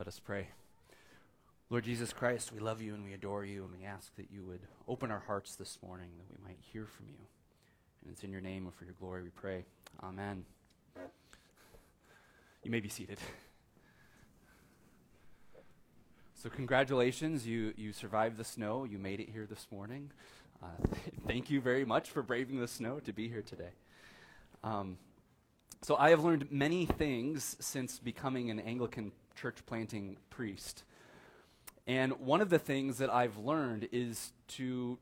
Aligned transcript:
Let 0.00 0.08
us 0.08 0.18
pray. 0.18 0.48
Lord 1.68 1.84
Jesus 1.84 2.14
Christ, 2.14 2.54
we 2.54 2.58
love 2.58 2.80
you 2.80 2.94
and 2.94 3.04
we 3.04 3.12
adore 3.12 3.44
you, 3.44 3.64
and 3.64 3.78
we 3.78 3.84
ask 3.84 4.16
that 4.16 4.30
you 4.30 4.42
would 4.44 4.62
open 4.88 5.10
our 5.10 5.22
hearts 5.26 5.56
this 5.56 5.76
morning 5.86 6.08
that 6.16 6.24
we 6.30 6.42
might 6.42 6.56
hear 6.72 6.86
from 6.86 7.04
you. 7.10 7.18
And 8.00 8.10
it's 8.10 8.24
in 8.24 8.32
your 8.32 8.40
name 8.40 8.64
and 8.64 8.74
for 8.74 8.86
your 8.86 8.94
glory 8.98 9.22
we 9.22 9.28
pray. 9.28 9.66
Amen. 10.02 10.46
You 12.64 12.70
may 12.70 12.80
be 12.80 12.88
seated. 12.88 13.18
So, 16.34 16.48
congratulations, 16.48 17.46
you, 17.46 17.74
you 17.76 17.92
survived 17.92 18.38
the 18.38 18.44
snow. 18.44 18.84
You 18.84 18.98
made 18.98 19.20
it 19.20 19.28
here 19.28 19.44
this 19.44 19.66
morning. 19.70 20.12
Uh, 20.62 20.68
thank 21.26 21.50
you 21.50 21.60
very 21.60 21.84
much 21.84 22.08
for 22.08 22.22
braving 22.22 22.58
the 22.58 22.68
snow 22.68 23.00
to 23.00 23.12
be 23.12 23.28
here 23.28 23.42
today. 23.42 23.72
Um, 24.64 24.96
so, 25.82 25.94
I 25.96 26.08
have 26.08 26.24
learned 26.24 26.50
many 26.50 26.86
things 26.86 27.54
since 27.60 27.98
becoming 27.98 28.48
an 28.48 28.60
Anglican 28.60 29.12
church 29.34 29.58
planting 29.66 30.16
priest. 30.30 30.84
And 31.86 32.12
one 32.20 32.40
of 32.40 32.50
the 32.50 32.58
things 32.58 32.98
that 32.98 33.10
I've 33.10 33.36
learned 33.36 33.88
is 33.92 34.32
to 34.48 34.98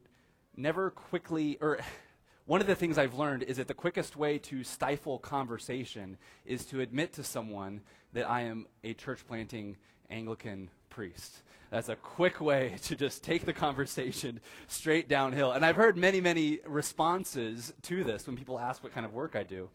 never 0.56 0.90
quickly, 0.90 1.58
or 1.60 1.78
one 2.46 2.60
of 2.60 2.66
the 2.66 2.74
things 2.74 2.98
I've 2.98 3.14
learned 3.14 3.42
is 3.42 3.58
that 3.58 3.68
the 3.68 3.74
quickest 3.74 4.16
way 4.16 4.38
to 4.38 4.64
stifle 4.64 5.18
conversation 5.18 6.16
is 6.46 6.64
to 6.66 6.80
admit 6.80 7.12
to 7.14 7.24
someone 7.24 7.82
that 8.12 8.28
I 8.28 8.42
am 8.42 8.66
a 8.84 8.94
church 8.94 9.26
planting 9.26 9.76
Anglican 10.10 10.70
priest. 10.88 11.42
That's 11.70 11.88
a 11.88 11.96
quick 11.96 12.40
way 12.40 12.76
to 12.82 12.96
just 12.96 13.22
take 13.22 13.44
the 13.44 13.52
conversation 13.52 14.40
straight 14.66 15.08
downhill. 15.08 15.52
And 15.52 15.64
I've 15.64 15.76
heard 15.76 15.96
many, 15.96 16.20
many 16.20 16.60
responses 16.66 17.72
to 17.82 18.04
this 18.04 18.26
when 18.26 18.36
people 18.36 18.58
ask 18.58 18.82
what 18.82 18.94
kind 18.94 19.04
of 19.04 19.12
work 19.12 19.36
I 19.36 19.42
do. 19.42 19.68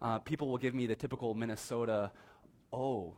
Uh, 0.00 0.18
people 0.18 0.48
will 0.48 0.58
give 0.58 0.74
me 0.74 0.86
the 0.86 0.94
typical 0.94 1.34
Minnesota, 1.34 2.10
oh, 2.72 3.14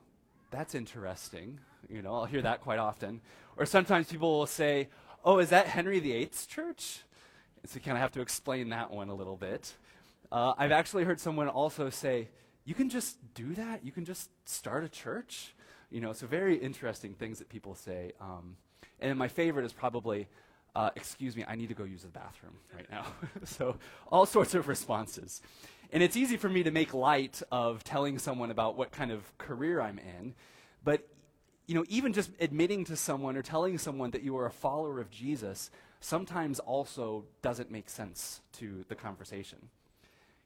that's 0.52 0.74
interesting. 0.77 1.59
You 1.88 2.02
know, 2.02 2.15
I'll 2.15 2.27
hear 2.27 2.42
that 2.42 2.60
quite 2.60 2.79
often. 2.79 3.20
Or 3.56 3.66
sometimes 3.66 4.10
people 4.10 4.38
will 4.38 4.46
say, 4.46 4.88
oh, 5.24 5.38
is 5.38 5.51
that 5.51 5.66
Henry 5.66 5.99
VIII's 5.99 6.46
church? 6.46 7.01
And 7.63 7.71
so 7.71 7.76
you 7.76 7.80
kind 7.80 7.96
of 7.96 8.02
have 8.02 8.13
to 8.13 8.21
explain 8.21 8.68
that 8.68 8.91
one 8.91 9.09
a 9.09 9.15
little 9.15 9.37
bit. 9.37 9.74
Uh, 10.30 10.54
I've 10.57 10.73
actually 10.73 11.04
heard 11.04 11.18
someone 11.18 11.49
also 11.49 11.91
say, 11.91 12.29
you 12.65 12.74
can 12.74 12.88
just 12.88 13.16
do 13.35 13.54
that? 13.54 13.85
You 13.85 13.93
can 13.93 14.04
just 14.04 14.30
start 14.45 14.85
a 14.85 14.88
church? 14.88 15.54
You 15.91 16.01
know, 16.01 16.13
so 16.13 16.26
very 16.26 16.57
interesting 16.57 17.15
things 17.15 17.38
that 17.38 17.48
people 17.48 17.74
say. 17.74 18.13
Um, 18.21 18.57
and 19.01 19.19
my 19.19 19.29
favorite 19.29 19.65
is 19.65 19.73
probably, 19.73 20.29
uh, 20.74 20.90
excuse 20.96 21.37
me, 21.37 21.45
I 21.46 21.54
need 21.54 21.68
to 21.68 21.74
go 21.74 21.84
use 21.84 22.02
the 22.02 22.09
bathroom 22.09 22.54
right 22.74 22.90
now. 22.90 23.06
so 23.45 23.76
all 24.10 24.26
sorts 24.26 24.54
of 24.54 24.68
responses. 24.68 25.42
And 25.92 26.02
it's 26.02 26.16
easy 26.16 26.37
for 26.37 26.48
me 26.48 26.62
to 26.62 26.70
make 26.70 26.95
light 26.95 27.42
of 27.52 27.84
telling 27.84 28.18
someone 28.18 28.51
about 28.51 28.76
what 28.76 28.92
kind 28.92 29.10
of 29.10 29.37
career 29.37 29.80
I'm 29.80 29.98
in. 29.98 30.34
But, 30.82 31.06
you 31.66 31.74
know, 31.74 31.84
even 31.88 32.14
just 32.14 32.30
admitting 32.40 32.87
to 32.87 32.96
someone 32.96 33.37
or 33.37 33.42
telling 33.42 33.76
someone 33.76 34.10
that 34.12 34.23
you 34.23 34.37
are 34.38 34.46
a 34.46 34.51
follower 34.51 35.01
of 35.01 35.10
Jesus 35.10 35.70
sometimes 36.01 36.59
also 36.59 37.24
doesn't 37.42 37.70
make 37.70 37.90
sense 37.90 38.40
to 38.52 38.84
the 38.88 38.95
conversation. 38.95 39.68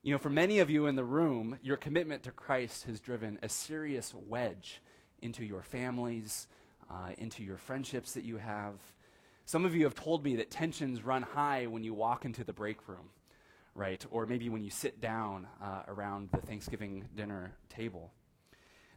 You 0.02 0.12
know, 0.12 0.18
for 0.18 0.30
many 0.30 0.58
of 0.58 0.68
you 0.68 0.86
in 0.86 0.96
the 0.96 1.04
room, 1.04 1.58
your 1.62 1.76
commitment 1.76 2.24
to 2.24 2.30
Christ 2.32 2.84
has 2.84 3.00
driven 3.00 3.38
a 3.42 3.48
serious 3.48 4.14
wedge 4.14 4.80
into 5.22 5.44
your 5.44 5.62
families, 5.62 6.48
uh, 6.90 7.10
into 7.18 7.42
your 7.42 7.56
friendships 7.56 8.12
that 8.12 8.24
you 8.24 8.36
have. 8.36 8.74
Some 9.48 9.64
of 9.64 9.76
you 9.76 9.84
have 9.84 9.94
told 9.94 10.24
me 10.24 10.34
that 10.36 10.50
tensions 10.50 11.04
run 11.04 11.22
high 11.22 11.66
when 11.66 11.84
you 11.84 11.94
walk 11.94 12.24
into 12.24 12.42
the 12.42 12.52
break 12.52 12.88
room, 12.88 13.10
right? 13.76 14.04
Or 14.10 14.26
maybe 14.26 14.48
when 14.48 14.64
you 14.64 14.70
sit 14.70 15.00
down 15.00 15.46
uh, 15.62 15.82
around 15.86 16.30
the 16.32 16.38
Thanksgiving 16.38 17.04
dinner 17.14 17.52
table. 17.68 18.12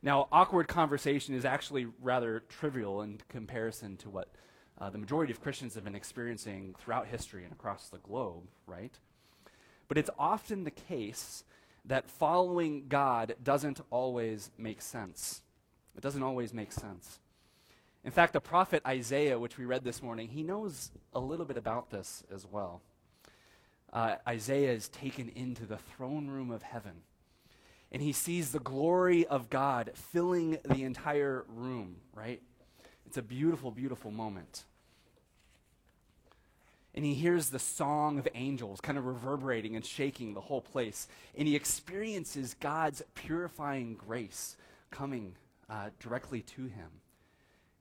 Now, 0.01 0.27
awkward 0.31 0.67
conversation 0.67 1.35
is 1.35 1.45
actually 1.45 1.85
rather 2.01 2.39
trivial 2.49 3.03
in 3.03 3.19
comparison 3.29 3.95
to 3.97 4.09
what 4.09 4.29
uh, 4.81 4.89
the 4.89 4.97
majority 4.97 5.31
of 5.31 5.39
Christians 5.39 5.75
have 5.75 5.83
been 5.83 5.93
experiencing 5.93 6.73
throughout 6.79 7.05
history 7.05 7.43
and 7.43 7.53
across 7.53 7.89
the 7.89 7.99
globe, 7.99 8.47
right? 8.65 8.97
But 9.87 9.99
it's 9.99 10.09
often 10.17 10.63
the 10.63 10.71
case 10.71 11.43
that 11.85 12.09
following 12.09 12.87
God 12.87 13.35
doesn't 13.43 13.81
always 13.91 14.49
make 14.57 14.81
sense. 14.81 15.43
It 15.95 16.01
doesn't 16.01 16.23
always 16.23 16.55
make 16.55 16.71
sense. 16.71 17.19
In 18.03 18.11
fact, 18.11 18.33
the 18.33 18.39
prophet 18.39 18.81
Isaiah, 18.87 19.37
which 19.37 19.57
we 19.57 19.65
read 19.65 19.83
this 19.83 20.01
morning, 20.01 20.29
he 20.29 20.43
knows 20.43 20.91
a 21.13 21.19
little 21.19 21.45
bit 21.45 21.57
about 21.57 21.89
this 21.89 22.23
as 22.33 22.45
well. 22.45 22.81
Uh, 23.91 24.15
Isaiah 24.27 24.71
is 24.71 24.87
taken 24.87 25.29
into 25.29 25.65
the 25.65 25.77
throne 25.77 26.27
room 26.27 26.51
of 26.51 26.61
heaven, 26.61 27.01
and 27.91 28.01
he 28.01 28.13
sees 28.13 28.51
the 28.51 28.59
glory 28.59 29.25
of 29.25 29.49
God 29.49 29.91
filling 29.95 30.59
the 30.63 30.83
entire 30.83 31.43
room, 31.49 31.97
right? 32.13 32.41
It's 33.05 33.17
a 33.17 33.23
beautiful, 33.23 33.71
beautiful 33.71 34.11
moment. 34.11 34.63
And 36.93 37.03
he 37.03 37.13
hears 37.13 37.49
the 37.49 37.59
song 37.59 38.19
of 38.19 38.27
angels 38.33 38.81
kind 38.81 38.97
of 38.97 39.05
reverberating 39.05 39.75
and 39.75 39.85
shaking 39.85 40.33
the 40.33 40.41
whole 40.41 40.61
place. 40.61 41.07
And 41.35 41.47
he 41.47 41.55
experiences 41.55 42.55
God's 42.59 43.01
purifying 43.13 43.95
grace 43.95 44.57
coming 44.91 45.35
uh, 45.69 45.89
directly 45.99 46.41
to 46.41 46.63
him. 46.63 46.89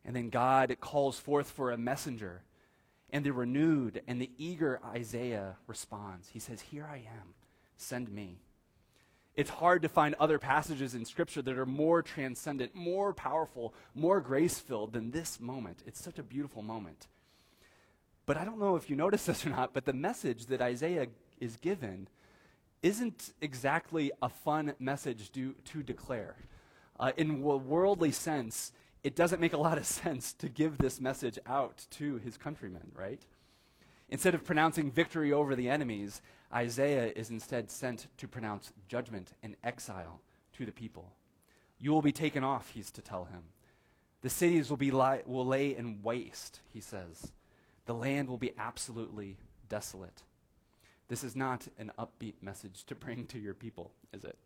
And 0.09 0.17
then 0.17 0.31
God 0.31 0.75
calls 0.81 1.19
forth 1.19 1.51
for 1.51 1.71
a 1.71 1.77
messenger. 1.77 2.41
And 3.11 3.27
the 3.27 3.33
renewed 3.35 4.01
and 4.09 4.19
the 4.19 4.31
eager 4.39 4.81
Isaiah 4.83 5.57
responds. 5.67 6.31
He 6.31 6.39
says, 6.39 6.63
Here 6.63 6.89
I 6.91 6.97
am, 6.97 7.35
send 7.77 8.11
me. 8.11 8.39
It's 9.37 9.51
hard 9.51 9.83
to 9.83 9.89
find 9.91 10.15
other 10.15 10.39
passages 10.39 10.95
in 10.95 11.05
Scripture 11.05 11.43
that 11.43 11.59
are 11.59 11.67
more 11.67 12.01
transcendent, 12.01 12.75
more 12.75 13.13
powerful, 13.13 13.75
more 13.95 14.23
grace 14.23 14.59
filled 14.59 14.95
than 14.95 15.11
this 15.11 15.41
moment. 15.41 15.83
It's 15.87 16.03
such 16.03 16.19
a 16.19 16.23
beautiful 16.23 16.63
moment. 16.63 17.07
But 18.25 18.39
I 18.39 18.47
don't 18.47 18.59
know 18.59 18.77
if 18.77 18.89
you 18.89 18.97
notice 18.97 19.27
this 19.27 19.45
or 19.45 19.51
not, 19.51 19.75
but 19.75 19.85
the 19.85 19.93
message 19.93 20.47
that 20.47 20.63
Isaiah 20.63 21.09
is 21.39 21.57
given 21.57 22.09
isn't 22.83 23.35
exactly 23.43 24.11
a 24.23 24.31
fun 24.31 24.73
message 24.79 25.31
to, 25.33 25.53
to 25.67 25.83
declare. 25.83 26.37
Uh, 26.99 27.13
in 27.19 27.43
a 27.43 27.57
worldly 27.59 28.11
sense, 28.11 28.73
it 29.09 29.17
doesn't 29.17 29.41
make 29.41 29.55
a 29.55 29.57
lot 29.59 29.79
of 29.79 29.87
sense 30.05 30.35
to 30.35 30.51
give 30.51 30.77
this 30.77 31.01
message 31.01 31.39
out 31.47 31.87
to 31.93 32.19
his 32.19 32.37
countrymen, 32.37 32.93
right? 32.95 33.23
Instead 34.11 34.35
of 34.35 34.45
pronouncing 34.45 34.91
victory 34.91 35.33
over 35.33 35.57
the 35.57 35.71
enemies, 35.71 36.21
Isaiah 36.53 37.11
is 37.17 37.31
instead 37.31 37.71
sent 37.71 38.09
to 38.19 38.29
pronounce 38.29 38.71
judgment 38.87 39.33
and 39.43 39.57
exile 39.65 40.21
to 40.59 40.67
the 40.67 40.73
people. 40.73 41.13
You 41.79 41.91
will 41.91 42.03
be 42.03 42.13
taken 42.13 42.45
off, 42.45 42.73
he's 42.75 42.91
to 42.91 43.01
tell 43.01 43.25
him. 43.25 43.45
The 44.21 44.29
cities 44.29 44.69
will, 44.69 44.77
be 44.77 44.91
li- 44.91 45.23
will 45.25 45.47
lay 45.47 45.75
in 45.75 46.03
waste, 46.03 46.61
he 46.71 46.81
says. 46.83 47.33
The 47.87 47.95
land 47.95 48.29
will 48.29 48.37
be 48.37 48.53
absolutely 48.59 49.39
desolate. 49.71 50.23
This 51.09 51.25
is 51.25 51.35
not 51.35 51.67
an 51.79 51.93
upbeat 51.99 52.35
message 52.43 52.85
to 52.85 52.95
bring 52.95 53.25
to 53.29 53.39
your 53.39 53.55
people, 53.55 53.91
is 54.13 54.25
it? 54.25 54.37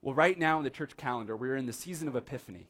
Well, 0.00 0.14
right 0.14 0.38
now 0.38 0.56
in 0.56 0.64
the 0.64 0.70
church 0.70 0.96
calendar, 0.96 1.36
we're 1.36 1.56
in 1.56 1.66
the 1.66 1.74
season 1.74 2.08
of 2.08 2.16
Epiphany. 2.16 2.68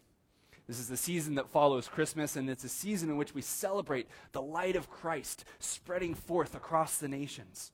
This 0.69 0.79
is 0.79 0.89
the 0.89 0.97
season 0.97 1.35
that 1.35 1.49
follows 1.49 1.89
Christmas, 1.89 2.37
and 2.37 2.49
it's 2.49 2.65
a 2.65 2.69
season 2.69 3.11
in 3.11 3.17
which 3.17 3.35
we 3.35 3.43
celebrate 3.43 4.09
the 4.33 4.43
light 4.43 4.77
of 4.77 4.91
Christ 4.91 5.45
spreading 5.59 6.15
forth 6.15 6.55
across 6.55 6.99
the 6.99 7.09
nations. 7.09 7.73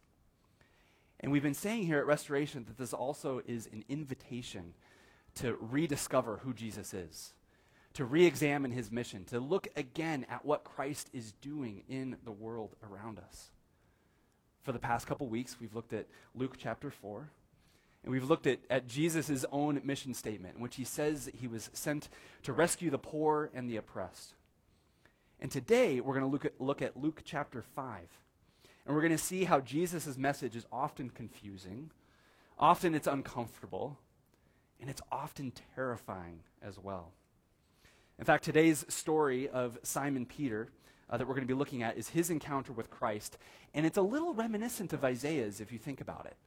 And 1.21 1.31
we've 1.31 1.43
been 1.43 1.54
saying 1.54 1.84
here 1.84 1.99
at 1.99 2.06
Restoration 2.06 2.65
that 2.66 2.78
this 2.78 2.93
also 2.93 3.43
is 3.47 3.69
an 3.72 3.84
invitation 3.88 4.75
to 5.37 5.56
rediscover 5.60 6.41
who 6.43 6.54
Jesus 6.54 6.94
is, 6.94 7.34
to 7.94 8.04
re 8.04 8.25
examine 8.25 8.71
his 8.71 8.91
mission, 8.91 9.25
to 9.26 9.38
look 9.38 9.69
again 9.76 10.25
at 10.31 10.44
what 10.44 10.65
Christ 10.65 11.10
is 11.12 11.32
doing 11.32 11.82
in 11.88 12.16
the 12.25 12.32
world 12.32 12.75
around 12.88 13.19
us. 13.19 13.50
For 14.62 14.72
the 14.72 14.78
past 14.78 15.06
couple 15.06 15.28
weeks, 15.28 15.56
we've 15.60 15.75
looked 15.75 15.93
at 15.93 16.06
Luke 16.34 16.56
chapter 16.59 16.91
4. 16.91 17.31
And 18.09 18.15
we've 18.15 18.25
looked 18.25 18.47
at, 18.47 18.61
at 18.71 18.89
Jesus' 18.89 19.45
own 19.53 19.83
mission 19.85 20.15
statement, 20.15 20.57
in 20.57 20.63
which 20.63 20.77
he 20.77 20.85
says 20.85 21.27
that 21.27 21.35
he 21.35 21.47
was 21.47 21.69
sent 21.75 22.09
to 22.43 22.55
rescue 22.55 22.88
the 22.88 22.97
poor 22.97 23.50
and 23.53 23.69
the 23.69 23.77
oppressed. 23.77 24.32
And 25.38 25.50
today, 25.50 26.00
we're 26.00 26.15
going 26.15 26.25
to 26.25 26.31
look 26.31 26.47
at, 26.47 26.59
look 26.59 26.81
at 26.81 26.97
Luke 26.97 27.21
chapter 27.23 27.61
5. 27.61 28.00
And 28.87 28.94
we're 28.94 29.03
going 29.03 29.12
to 29.12 29.19
see 29.19 29.44
how 29.44 29.61
Jesus' 29.61 30.17
message 30.17 30.56
is 30.56 30.65
often 30.73 31.11
confusing, 31.11 31.91
often 32.59 32.94
it's 32.94 33.06
uncomfortable, 33.06 33.99
and 34.81 34.88
it's 34.88 35.03
often 35.12 35.53
terrifying 35.75 36.41
as 36.62 36.79
well. 36.79 37.12
In 38.19 38.25
fact, 38.25 38.43
today's 38.43 38.87
story 38.88 39.50
of 39.50 39.77
Simon 39.82 40.25
Peter 40.25 40.71
uh, 41.11 41.19
that 41.19 41.29
we're 41.29 41.35
going 41.35 41.47
to 41.47 41.55
be 41.55 41.59
looking 41.59 41.82
at 41.82 41.99
is 41.99 42.09
his 42.09 42.31
encounter 42.31 42.73
with 42.73 42.88
Christ, 42.88 43.37
and 43.75 43.85
it's 43.85 43.99
a 43.99 44.03
little 44.03 44.32
reminiscent 44.32 44.94
of 44.94 45.05
Isaiah's 45.05 45.61
if 45.61 45.71
you 45.71 45.79
think 45.79 46.00
about 46.00 46.25
it. 46.25 46.38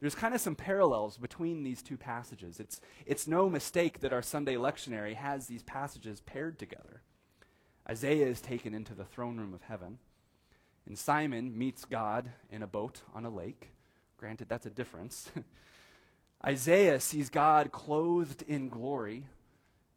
There's 0.00 0.14
kind 0.14 0.34
of 0.34 0.40
some 0.40 0.54
parallels 0.54 1.16
between 1.16 1.62
these 1.62 1.82
two 1.82 1.96
passages. 1.96 2.60
It's, 2.60 2.80
it's 3.06 3.26
no 3.26 3.48
mistake 3.48 4.00
that 4.00 4.12
our 4.12 4.22
Sunday 4.22 4.56
lectionary 4.56 5.14
has 5.14 5.46
these 5.46 5.62
passages 5.62 6.20
paired 6.20 6.58
together. 6.58 7.02
Isaiah 7.88 8.26
is 8.26 8.40
taken 8.40 8.74
into 8.74 8.94
the 8.94 9.04
throne 9.04 9.38
room 9.38 9.54
of 9.54 9.62
heaven, 9.62 9.98
and 10.86 10.98
Simon 10.98 11.56
meets 11.56 11.84
God 11.84 12.30
in 12.50 12.62
a 12.62 12.66
boat 12.66 13.02
on 13.14 13.24
a 13.24 13.30
lake. 13.30 13.70
Granted, 14.18 14.48
that's 14.48 14.66
a 14.66 14.70
difference. 14.70 15.30
Isaiah 16.44 17.00
sees 17.00 17.30
God 17.30 17.72
clothed 17.72 18.42
in 18.46 18.68
glory, 18.68 19.24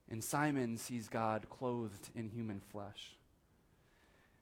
And 0.10 0.24
Simon 0.24 0.78
sees 0.78 1.08
God 1.08 1.48
clothed 1.50 2.10
in 2.16 2.30
human 2.30 2.60
flesh. 2.60 3.16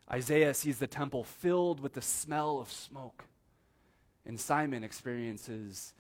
Isaiah 0.10 0.54
sees 0.54 0.80
the 0.80 0.88
temple 0.88 1.26
filled 1.26 1.82
with 1.82 1.94
the 1.94 2.02
smell 2.02 2.60
of 2.60 2.72
smoke. 2.72 3.26
And 4.28 4.40
Simon 4.40 4.84
experiences 4.84 5.94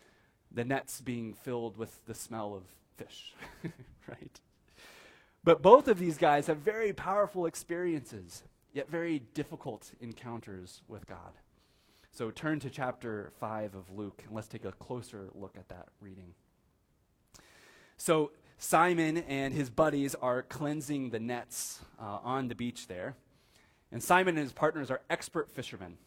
the 0.51 0.65
nets 0.65 1.01
being 1.01 1.33
filled 1.33 1.77
with 1.77 2.05
the 2.05 2.13
smell 2.13 2.53
of 2.53 2.63
fish, 2.97 3.33
right? 4.07 4.39
But 5.43 5.61
both 5.61 5.87
of 5.87 5.97
these 5.97 6.17
guys 6.17 6.47
have 6.47 6.57
very 6.57 6.91
powerful 6.91 7.45
experiences, 7.45 8.43
yet 8.73 8.89
very 8.89 9.19
difficult 9.33 9.91
encounters 10.01 10.81
with 10.89 11.07
God. 11.07 11.39
So 12.11 12.31
turn 12.31 12.59
to 12.61 12.69
chapter 12.69 13.31
5 13.39 13.75
of 13.75 13.89
Luke, 13.91 14.23
and 14.25 14.35
let's 14.35 14.47
take 14.47 14.65
a 14.65 14.73
closer 14.73 15.29
look 15.33 15.55
at 15.57 15.69
that 15.69 15.87
reading. 16.01 16.33
So 17.95 18.31
Simon 18.57 19.17
and 19.17 19.53
his 19.53 19.69
buddies 19.69 20.15
are 20.15 20.41
cleansing 20.41 21.11
the 21.11 21.19
nets 21.19 21.79
uh, 21.99 22.19
on 22.23 22.49
the 22.49 22.55
beach 22.55 22.87
there. 22.87 23.15
And 23.91 24.03
Simon 24.03 24.35
and 24.35 24.43
his 24.43 24.51
partners 24.51 24.91
are 24.91 25.01
expert 25.09 25.49
fishermen. 25.49 25.97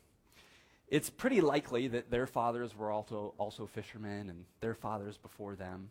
It's 0.91 1.09
pretty 1.09 1.41
likely 1.41 1.87
that 1.89 2.11
their 2.11 2.27
fathers 2.27 2.77
were 2.77 2.91
also, 2.91 3.33
also 3.39 3.67
fishermen 3.67 4.29
and 4.29 4.45
their 4.61 4.75
fathers 4.75 5.17
before 5.17 5.55
them. 5.55 5.91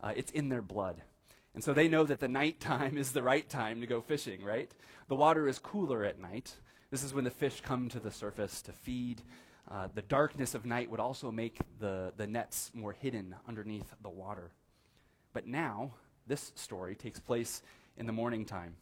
Uh, 0.00 0.12
it's 0.14 0.30
in 0.30 0.48
their 0.48 0.62
blood. 0.62 1.02
And 1.54 1.62
so 1.62 1.74
they 1.74 1.88
know 1.88 2.04
that 2.04 2.20
the 2.20 2.28
night 2.28 2.60
time 2.60 2.96
is 2.96 3.10
the 3.10 3.22
right 3.22 3.48
time 3.48 3.80
to 3.80 3.86
go 3.86 4.00
fishing, 4.00 4.44
right? 4.44 4.70
The 5.08 5.16
water 5.16 5.48
is 5.48 5.58
cooler 5.58 6.04
at 6.04 6.20
night. 6.20 6.54
This 6.90 7.02
is 7.02 7.12
when 7.12 7.24
the 7.24 7.30
fish 7.30 7.60
come 7.62 7.88
to 7.88 7.98
the 7.98 8.12
surface 8.12 8.62
to 8.62 8.72
feed. 8.72 9.22
Uh, 9.68 9.88
the 9.92 10.02
darkness 10.02 10.54
of 10.54 10.64
night 10.64 10.88
would 10.88 11.00
also 11.00 11.32
make 11.32 11.58
the, 11.80 12.12
the 12.16 12.26
nets 12.26 12.70
more 12.74 12.92
hidden 12.92 13.34
underneath 13.48 13.92
the 14.02 14.08
water. 14.08 14.52
But 15.32 15.46
now, 15.46 15.94
this 16.28 16.52
story 16.54 16.94
takes 16.94 17.18
place 17.18 17.62
in 17.96 18.06
the 18.06 18.12
morning 18.12 18.44
time. 18.44 18.76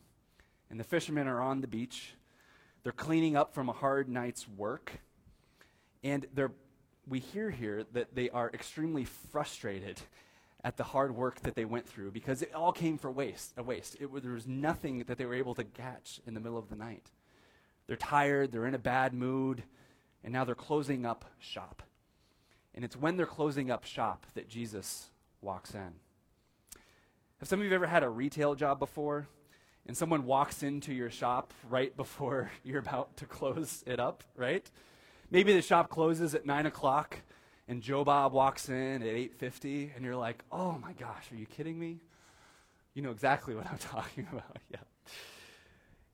And 0.69 0.79
the 0.79 0.85
fishermen 0.85 1.29
are 1.29 1.41
on 1.41 1.63
the 1.63 1.67
beach. 1.67 2.15
They're 2.83 2.93
cleaning 2.93 3.37
up 3.37 3.55
from 3.55 3.69
a 3.69 3.73
hard 3.73 4.09
night's 4.09 4.47
work. 4.47 5.01
And 6.03 6.27
we 7.07 7.19
hear 7.19 7.51
here 7.51 7.85
that 7.93 8.15
they 8.15 8.31
are 8.31 8.51
extremely 8.53 9.05
frustrated 9.05 10.01
at 10.63 10.77
the 10.77 10.85
hard 10.85 11.15
work 11.15 11.41
that 11.41 11.55
they 11.55 11.65
went 11.65 11.89
through 11.89 12.11
because 12.11 12.43
it 12.43 12.55
all 12.55 12.73
came 12.73 12.99
for 12.99 13.11
waste, 13.11 13.55
a 13.57 13.63
waste. 13.63 13.97
It, 14.01 14.11
there 14.23 14.33
was 14.33 14.47
nothing 14.47 15.05
that 15.05 15.19
they 15.19 15.25
were 15.25 15.35
able 15.35 15.55
to 15.55 15.65
catch 15.65 16.21
in 16.27 16.35
the 16.35 16.41
middle 16.41 16.59
of 16.59 16.69
the 16.69 16.77
night. 16.77 17.11
They're 17.87 17.97
tired, 17.97 18.53
they're 18.53 18.67
in 18.67 18.75
a 18.75 18.79
bad 18.79 19.15
mood, 19.15 19.63
and 20.23 20.33
now 20.33 20.45
they're 20.45 20.55
closing 20.55 21.07
up 21.07 21.25
shop. 21.39 21.83
And 22.75 22.85
it's 22.85 22.97
when 22.97 23.17
they're 23.17 23.27
closing 23.27 23.71
up 23.71 23.85
shop 23.85 24.27
that 24.35 24.49
Jesus 24.49 25.11
walks 25.41 25.75
in. 25.75 25.95
Have 27.41 27.49
some 27.49 27.61
of 27.61 27.67
you 27.67 27.75
ever 27.75 27.87
had 27.87 28.03
a 28.03 28.09
retail 28.09 28.55
job 28.55 28.79
before? 28.79 29.27
And 29.87 29.97
someone 29.97 30.27
walks 30.27 30.63
into 30.63 30.93
your 30.93 31.11
shop 31.11 31.53
right 31.69 31.97
before 31.97 32.51
you're 32.63 32.79
about 32.79 33.17
to 33.17 33.25
close 33.25 33.83
it 33.87 33.99
up, 33.99 34.23
right? 34.37 34.71
Maybe 35.31 35.53
the 35.53 35.63
shop 35.63 35.89
closes 35.91 36.35
at 36.35 36.45
9 36.45 36.67
o'clock 36.67 37.17
and 37.69 37.81
Joe 37.81 38.05
Bob 38.05 38.33
walks 38.33 38.69
in 38.69 39.03
at 39.03 39.09
8.50 39.09 39.95
and 39.95 40.05
you're 40.05 40.17
like, 40.17 40.43
oh 40.51 40.73
my 40.79 40.93
gosh, 40.95 41.31
are 41.31 41.37
you 41.37 41.47
kidding 41.47 41.79
me? 41.79 42.01
You 42.95 43.03
know 43.03 43.13
exactly 43.13 43.55
what 43.55 43.67
I'm 43.71 43.79
talking 43.79 44.27
about, 44.33 44.59
yeah. 44.71 44.81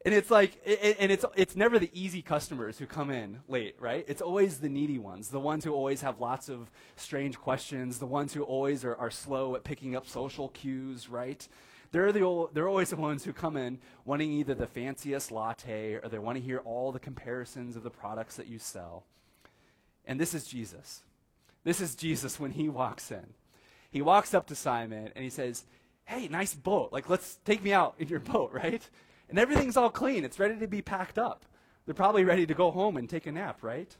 And 0.05 0.15
it's 0.15 0.31
like, 0.31 0.61
and 1.01 1.11
it's, 1.11 1.25
it's 1.35 1.57
never 1.57 1.81
the 1.81 1.91
easy 1.93 2.23
customers 2.23 2.79
who 2.79 2.87
come 2.87 3.11
in 3.11 3.41
late, 3.49 3.75
right? 3.81 4.05
It's 4.07 4.23
always 4.23 4.59
the 4.59 4.69
needy 4.69 4.99
ones, 4.99 5.31
the 5.31 5.41
ones 5.41 5.65
who 5.65 5.73
always 5.73 6.03
have 6.03 6.21
lots 6.21 6.49
of 6.49 6.71
strange 6.95 7.39
questions, 7.39 7.99
the 7.99 8.07
ones 8.07 8.33
who 8.33 8.45
always 8.45 8.85
are, 8.85 8.95
are 8.95 9.11
slow 9.11 9.57
at 9.57 9.65
picking 9.65 9.97
up 9.97 10.07
social 10.07 10.51
cues, 10.51 11.09
right? 11.09 11.49
They're, 11.97 12.13
the 12.13 12.21
old, 12.21 12.51
they're 12.53 12.69
always 12.69 12.91
the 12.91 12.97
ones 12.97 13.25
who 13.25 13.33
come 13.33 13.57
in 13.57 13.79
wanting 14.05 14.31
either 14.31 14.53
the 14.53 14.67
fanciest 14.67 15.33
latte 15.33 15.95
or 15.95 16.11
they 16.11 16.19
want 16.19 16.37
to 16.37 16.45
hear 16.45 16.59
all 16.59 16.93
the 16.93 16.99
comparisons 16.99 17.75
of 17.75 17.85
the 17.85 17.91
products 17.91 18.37
that 18.37 18.49
you 18.49 18.59
sell. 18.59 19.05
And 20.05 20.21
this 20.21 20.35
is 20.35 20.47
Jesus. 20.47 21.05
This 21.65 21.81
is 21.81 21.95
Jesus 21.95 22.39
when 22.39 22.51
he 22.51 22.69
walks 22.69 23.11
in. 23.11 23.25
He 23.91 24.03
walks 24.03 24.35
up 24.35 24.47
to 24.49 24.55
Simon 24.55 25.11
and 25.17 25.25
he 25.25 25.31
says, 25.31 25.65
Hey, 26.05 26.29
nice 26.29 26.55
boat. 26.55 26.93
Like, 26.93 27.09
let's 27.09 27.39
take 27.47 27.63
me 27.63 27.73
out 27.73 27.95
in 27.99 28.09
your 28.09 28.21
boat, 28.21 28.51
right? 28.53 28.87
And 29.31 29.39
everything's 29.39 29.79
all 29.79 29.89
clean. 29.89 30.23
It's 30.23 30.39
ready 30.39 30.59
to 30.59 30.69
be 30.69 30.83
packed 30.83 31.19
up. 31.19 31.47
They're 31.87 31.95
probably 31.95 32.25
ready 32.25 32.45
to 32.45 32.53
go 32.53 32.71
home 32.71 32.99
and 32.99 33.09
take 33.09 33.27
a 33.27 33.33
nap, 33.33 33.63
right? 33.63 33.97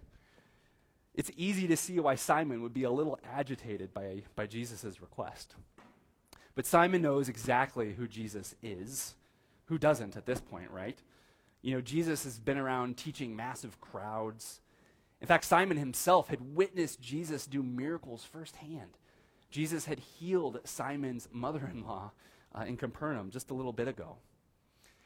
It's 1.15 1.31
easy 1.35 1.67
to 1.69 1.79
see 1.79 1.99
why 1.99 2.17
Simon 2.17 2.61
would 2.61 2.75
be 2.75 2.85
a 2.85 2.91
little 2.91 3.19
agitated 3.25 3.95
by, 3.95 4.21
by 4.35 4.47
Jesus' 4.47 5.01
request. 5.01 5.55
But 6.57 6.67
Simon 6.67 7.03
knows 7.03 7.29
exactly 7.29 7.93
who 7.93 8.09
Jesus 8.09 8.57
is. 8.63 9.15
Who 9.67 9.79
doesn't 9.79 10.17
at 10.17 10.27
this 10.27 10.41
point, 10.41 10.71
right? 10.71 10.99
You 11.63 11.75
know, 11.75 11.81
Jesus 11.81 12.25
has 12.25 12.39
been 12.39 12.59
around 12.59 12.97
teaching 12.97 13.37
massive 13.37 13.81
crowds. 13.81 14.61
In 15.21 15.27
fact, 15.27 15.45
Simon 15.45 15.77
himself 15.77 16.29
had 16.29 16.57
witnessed 16.57 17.01
Jesus 17.01 17.47
do 17.47 17.63
miracles 17.63 18.25
firsthand. 18.25 18.99
Jesus 19.51 19.85
had 19.85 20.01
healed 20.01 20.61
Simon's 20.65 21.29
mother 21.31 21.71
in 21.73 21.85
law 21.85 22.13
uh, 22.55 22.65
in 22.65 22.77
Capernaum 22.77 23.31
just 23.31 23.51
a 23.51 23.55
little 23.55 23.73
bit 23.73 23.89
ago. 23.89 24.17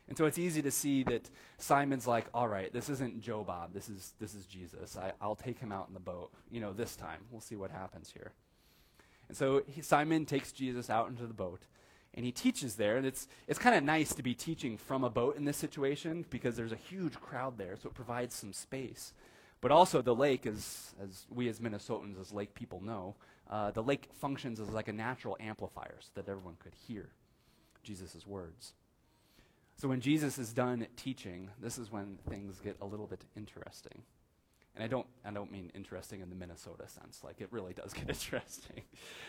And 0.09 0.19
so 0.19 0.27
it's 0.27 0.39
easy 0.39 0.61
to 0.63 0.71
see 0.71 1.05
that 1.05 1.31
Simon's 1.59 2.07
like, 2.07 2.27
all 2.35 2.49
right, 2.49 2.73
this 2.73 2.89
isn't 2.89 3.21
Joe 3.21 3.45
Bob. 3.45 3.73
This 3.73 3.89
is, 3.89 4.13
this 4.21 4.35
is 4.35 4.45
Jesus. 4.45 4.97
I, 4.97 5.13
will 5.25 5.37
take 5.37 5.59
him 5.59 5.73
out 5.73 5.89
in 5.89 5.95
the 5.95 6.01
boat, 6.01 6.33
you 6.51 6.61
know, 6.61 6.73
this 6.73 6.97
time. 6.97 7.21
We'll 7.31 7.41
see 7.41 7.57
what 7.57 7.71
happens 7.71 8.11
here. 8.13 8.33
And 9.31 9.37
so 9.37 9.63
he, 9.69 9.81
Simon 9.81 10.27
takes 10.27 10.51
Jesus 10.51 10.91
out 10.91 11.09
into 11.09 11.25
the 11.25 11.33
boat, 11.33 11.61
and 12.15 12.27
he 12.27 12.33
teaches 12.33 12.75
there. 12.75 12.97
And 12.97 13.07
it's, 13.07 13.29
it's 13.47 13.61
kind 13.61 13.77
of 13.77 13.85
nice 13.85 14.13
to 14.15 14.25
be 14.25 14.35
teaching 14.35 14.77
from 14.77 15.05
a 15.05 15.09
boat 15.09 15.37
in 15.37 15.45
this 15.45 15.57
situation 15.57 16.25
because 16.31 16.57
there's 16.57 16.73
a 16.73 16.77
huge 16.77 17.15
crowd 17.15 17.57
there, 17.57 17.77
so 17.81 17.91
it 17.91 17.95
provides 17.95 18.35
some 18.35 18.53
space. 18.53 19.13
But 19.61 19.71
also, 19.71 20.03
the 20.03 20.17
lake, 20.17 20.47
is, 20.47 20.97
as 21.01 21.27
we 21.31 21.49
as 21.49 21.61
Minnesotans, 21.61 22.21
as 22.21 22.33
lake 22.33 22.55
people 22.55 22.83
know, 22.83 23.15
uh, 23.49 23.71
the 23.71 23.85
lake 23.85 24.09
functions 24.19 24.59
as 24.59 24.71
like 24.71 24.89
a 24.89 24.93
natural 24.93 25.37
amplifier 25.39 25.99
so 26.01 26.11
that 26.15 26.29
everyone 26.29 26.57
could 26.59 26.75
hear 26.89 27.11
Jesus' 27.85 28.27
words. 28.27 28.73
So 29.77 29.87
when 29.87 30.01
Jesus 30.01 30.39
is 30.39 30.53
done 30.53 30.89
teaching, 30.97 31.51
this 31.63 31.79
is 31.79 31.93
when 31.93 32.19
things 32.29 32.59
get 32.59 32.79
a 32.81 32.85
little 32.85 33.07
bit 33.07 33.25
interesting. 33.37 34.03
And 34.75 34.85
I 34.85 34.87
don't, 34.87 35.07
I 35.25 35.31
don't 35.31 35.51
mean 35.51 35.71
interesting 35.75 36.21
in 36.21 36.31
the 36.31 36.37
Minnesota 36.37 36.89
sense, 36.89 37.23
like 37.25 37.41
it 37.41 37.49
really 37.51 37.73
does 37.73 37.93
get 37.93 38.09
interesting. 38.09 38.83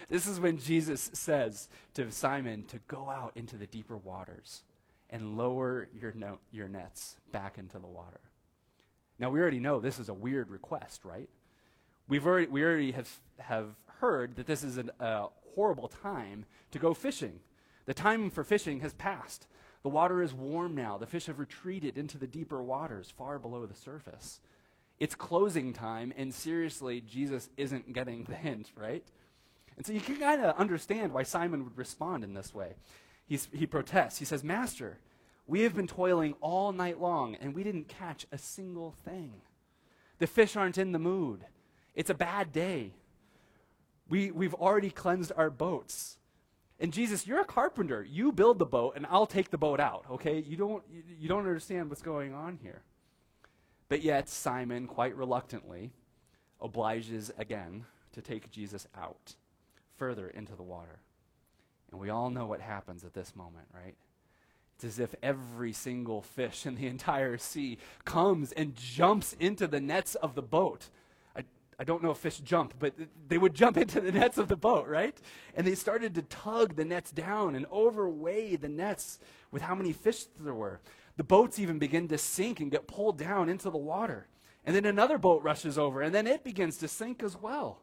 this 0.10 0.28
is 0.28 0.40
when 0.40 0.58
Jesus 0.58 1.10
says 1.14 1.68
to 1.96 2.12
Simon 2.12 2.64
to 2.66 2.80
go 2.88 3.10
out 3.10 3.32
into 3.36 3.58
the 3.58 3.68
deeper 3.68 3.98
waters 3.98 4.64
and 5.10 5.38
lower 5.38 5.90
your, 6.00 6.14
no, 6.14 6.40
your 6.52 6.68
nets 6.68 7.18
back 7.32 7.58
into 7.58 7.80
the 7.80 7.88
water. 7.88 8.22
Now, 9.20 9.30
we 9.30 9.40
already 9.40 9.60
know 9.60 9.80
this 9.80 10.00
is 10.00 10.10
a 10.10 10.14
weird 10.14 10.50
request, 10.50 11.06
right? 11.06 11.30
We've 12.08 12.26
already, 12.26 12.48
we 12.48 12.64
already 12.64 12.92
have, 12.92 13.10
have 13.40 13.76
heard 14.00 14.36
that 14.38 14.48
this 14.48 14.64
is 14.64 14.78
an, 14.78 14.90
a 15.00 15.28
horrible 15.56 15.88
time 15.88 16.46
to 16.72 16.80
go 16.80 16.94
fishing. 16.94 17.40
The 17.86 17.94
time 17.94 18.30
for 18.30 18.44
fishing 18.44 18.80
has 18.82 18.94
passed. 18.94 19.48
The 19.84 19.90
water 19.90 20.22
is 20.22 20.34
warm 20.34 20.76
now. 20.76 20.98
The 20.98 21.08
fish 21.08 21.26
have 21.26 21.40
retreated 21.40 21.98
into 21.98 22.18
the 22.18 22.28
deeper 22.28 22.62
waters, 22.62 23.14
far 23.16 23.40
below 23.40 23.66
the 23.66 23.76
surface. 23.76 24.40
It's 25.02 25.16
closing 25.16 25.74
time, 25.74 26.14
and 26.16 26.32
seriously, 26.32 27.02
Jesus 27.02 27.50
isn't 27.58 27.92
getting 27.92 28.24
the 28.26 28.36
hint, 28.36 28.72
right? 28.76 29.04
And 29.76 29.84
so 29.84 29.94
you 29.94 30.00
can 30.00 30.18
kind 30.18 30.40
of 30.44 30.56
understand 30.58 31.12
why 31.12 31.24
Simon 31.24 31.64
would 31.64 31.76
respond 31.76 32.24
in 32.24 32.36
this 32.36 32.54
way. 32.54 32.76
He's, 33.26 33.48
he 33.52 33.66
protests. 33.66 34.20
He 34.20 34.26
says, 34.26 34.44
Master, 34.44 35.00
we 35.48 35.62
have 35.62 35.76
been 35.76 35.88
toiling 35.88 36.36
all 36.40 36.72
night 36.72 37.02
long, 37.02 37.34
and 37.42 37.56
we 37.56 37.64
didn't 37.64 37.88
catch 37.88 38.28
a 38.32 38.38
single 38.38 38.94
thing. 39.04 39.42
The 40.20 40.28
fish 40.28 40.56
aren't 40.56 40.78
in 40.78 40.92
the 40.92 41.00
mood. 41.00 41.46
It's 41.96 42.12
a 42.12 42.14
bad 42.14 42.52
day. 42.52 42.94
We, 44.08 44.30
we've 44.30 44.54
already 44.54 44.92
cleansed 44.92 45.32
our 45.36 45.50
boats. 45.50 46.18
And 46.80 46.94
Jesus, 46.94 47.26
you're 47.26 47.42
a 47.42 47.46
carpenter. 47.46 48.06
You 48.08 48.32
build 48.32 48.60
the 48.60 48.68
boat, 48.68 48.94
and 48.96 49.08
I'll 49.10 49.26
take 49.26 49.50
the 49.50 49.58
boat 49.58 49.80
out, 49.80 50.06
okay? 50.12 50.38
You 50.38 50.58
don't, 50.58 50.84
you, 50.94 51.02
you 51.22 51.28
don't 51.28 51.40
understand 51.40 51.90
what's 51.90 52.04
going 52.04 52.36
on 52.36 52.60
here. 52.62 52.84
But 53.92 54.04
yet, 54.04 54.30
Simon, 54.30 54.88
quite 54.88 55.18
reluctantly, 55.18 55.92
obliges 56.62 57.30
again 57.38 57.84
to 58.14 58.22
take 58.22 58.50
Jesus 58.50 58.88
out 58.98 59.36
further 59.98 60.30
into 60.30 60.56
the 60.56 60.64
water. 60.64 61.00
And 61.92 62.00
we 62.00 62.10
all 62.10 62.30
know 62.30 62.46
what 62.46 62.62
happens 62.62 63.04
at 63.04 63.14
this 63.14 63.36
moment, 63.36 63.68
right? 63.74 63.96
It's 64.76 64.86
as 64.86 65.00
if 65.00 65.14
every 65.22 65.74
single 65.74 66.22
fish 66.22 66.66
in 66.66 66.76
the 66.76 66.88
entire 66.88 67.38
sea 67.38 67.80
comes 68.06 68.54
and 68.54 68.78
jumps 68.78 69.34
into 69.42 69.68
the 69.68 69.82
nets 69.82 70.16
of 70.16 70.36
the 70.36 70.42
boat. 70.42 70.88
I, 71.36 71.44
I 71.78 71.84
don't 71.84 72.02
know 72.02 72.12
if 72.12 72.18
fish 72.18 72.38
jump, 72.38 72.76
but 72.80 72.94
they 73.28 73.38
would 73.38 73.54
jump 73.54 73.76
into 73.84 74.00
the 74.00 74.14
nets 74.14 74.38
of 74.38 74.48
the 74.48 74.56
boat, 74.56 74.88
right? 74.88 75.18
And 75.54 75.68
they 75.68 75.76
started 75.76 76.16
to 76.16 76.22
tug 76.22 76.78
the 76.78 76.86
nets 76.86 77.12
down 77.12 77.56
and 77.56 77.66
overweigh 77.70 78.56
the 78.56 78.70
nets 78.70 79.20
with 79.52 79.64
how 79.64 79.76
many 79.76 79.92
fish 79.92 80.28
there 80.40 80.54
were. 80.54 80.80
The 81.18 81.24
boats 81.24 81.60
even 81.60 81.80
begin 81.80 82.08
to 82.10 82.18
sink 82.18 82.60
and 82.60 82.72
get 82.72 82.88
pulled 82.88 83.18
down 83.18 83.50
into 83.50 83.70
the 83.70 83.78
water. 83.78 84.28
And 84.66 84.76
then 84.76 84.86
another 84.86 85.18
boat 85.18 85.44
rushes 85.44 85.78
over, 85.78 86.02
and 86.02 86.14
then 86.14 86.28
it 86.28 86.44
begins 86.44 86.78
to 86.78 86.88
sink 86.88 87.24
as 87.24 87.36
well. 87.36 87.82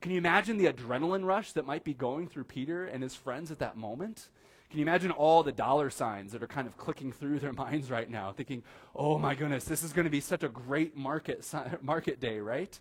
Can 0.00 0.12
you 0.12 0.18
imagine 0.18 0.56
the 0.56 0.72
adrenaline 0.72 1.24
rush 1.24 1.52
that 1.52 1.66
might 1.66 1.84
be 1.84 1.94
going 1.94 2.26
through 2.26 2.44
Peter 2.44 2.86
and 2.86 3.02
his 3.02 3.14
friends 3.14 3.50
at 3.50 3.58
that 3.58 3.76
moment? 3.76 4.28
Can 4.70 4.78
you 4.78 4.84
imagine 4.84 5.10
all 5.10 5.42
the 5.42 5.52
dollar 5.52 5.90
signs 5.90 6.32
that 6.32 6.42
are 6.42 6.46
kind 6.48 6.66
of 6.66 6.76
clicking 6.76 7.12
through 7.12 7.40
their 7.40 7.52
minds 7.54 7.90
right 7.90 8.08
now, 8.08 8.32
thinking, 8.32 8.62
oh 8.94 9.18
my 9.18 9.34
goodness, 9.34 9.64
this 9.64 9.82
is 9.82 9.92
going 9.92 10.04
to 10.04 10.10
be 10.10 10.20
such 10.20 10.42
a 10.42 10.48
great 10.48 10.96
market, 10.96 11.46
market 11.82 12.20
day, 12.20 12.38
right? 12.38 12.78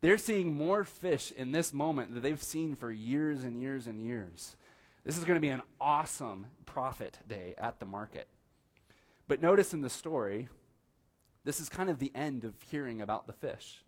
They're 0.00 0.18
seeing 0.18 0.54
more 0.54 0.84
fish 0.84 1.32
in 1.32 1.52
this 1.52 1.72
moment 1.72 2.14
that 2.14 2.22
they've 2.22 2.42
seen 2.42 2.76
for 2.76 2.92
years 2.92 3.42
and 3.42 3.60
years 3.60 3.86
and 3.86 4.04
years. 4.04 4.56
This 5.02 5.16
is 5.16 5.24
going 5.24 5.36
to 5.36 5.40
be 5.40 5.48
an 5.48 5.62
awesome 5.80 6.46
profit 6.66 7.18
day 7.26 7.54
at 7.56 7.80
the 7.80 7.86
market. 7.86 8.28
But 9.26 9.40
notice 9.40 9.72
in 9.72 9.80
the 9.80 9.90
story, 9.90 10.48
this 11.44 11.60
is 11.60 11.68
kind 11.68 11.88
of 11.88 11.98
the 11.98 12.12
end 12.14 12.44
of 12.44 12.54
hearing 12.70 13.00
about 13.00 13.26
the 13.26 13.32
fish. 13.32 13.82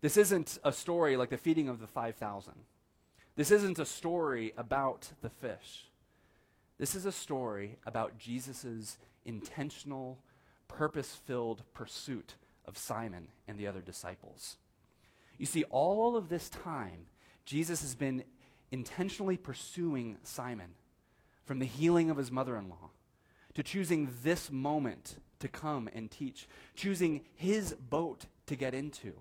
This 0.00 0.16
isn't 0.16 0.58
a 0.62 0.72
story 0.72 1.16
like 1.16 1.30
the 1.30 1.36
feeding 1.36 1.68
of 1.68 1.80
the 1.80 1.86
5,000. 1.86 2.52
This 3.36 3.50
isn't 3.50 3.78
a 3.78 3.86
story 3.86 4.52
about 4.56 5.10
the 5.22 5.30
fish. 5.30 5.86
This 6.78 6.94
is 6.94 7.06
a 7.06 7.12
story 7.12 7.78
about 7.86 8.18
Jesus' 8.18 8.98
intentional, 9.24 10.18
purpose 10.68 11.14
filled 11.26 11.62
pursuit 11.74 12.34
of 12.64 12.78
Simon 12.78 13.28
and 13.46 13.58
the 13.58 13.66
other 13.66 13.80
disciples. 13.80 14.56
You 15.38 15.46
see, 15.46 15.64
all 15.64 16.16
of 16.16 16.28
this 16.28 16.48
time, 16.48 17.06
Jesus 17.44 17.80
has 17.80 17.94
been 17.94 18.24
intentionally 18.70 19.36
pursuing 19.36 20.18
Simon 20.22 20.74
from 21.44 21.58
the 21.58 21.66
healing 21.66 22.10
of 22.10 22.16
his 22.16 22.30
mother 22.30 22.56
in 22.56 22.68
law 22.68 22.90
to 23.58 23.64
choosing 23.64 24.08
this 24.22 24.52
moment 24.52 25.16
to 25.40 25.48
come 25.48 25.88
and 25.92 26.12
teach, 26.12 26.46
choosing 26.76 27.22
his 27.34 27.72
boat 27.72 28.26
to 28.46 28.54
get 28.54 28.72
into, 28.72 29.12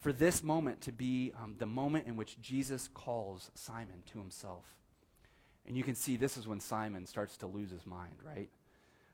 for 0.00 0.12
this 0.12 0.42
moment 0.42 0.80
to 0.80 0.90
be 0.90 1.30
um, 1.40 1.54
the 1.56 1.66
moment 1.66 2.08
in 2.08 2.16
which 2.16 2.40
Jesus 2.40 2.88
calls 2.92 3.52
Simon 3.54 4.02
to 4.10 4.18
himself. 4.18 4.64
And 5.68 5.76
you 5.76 5.84
can 5.84 5.94
see 5.94 6.16
this 6.16 6.36
is 6.36 6.48
when 6.48 6.58
Simon 6.58 7.06
starts 7.06 7.36
to 7.36 7.46
lose 7.46 7.70
his 7.70 7.86
mind, 7.86 8.16
right? 8.26 8.48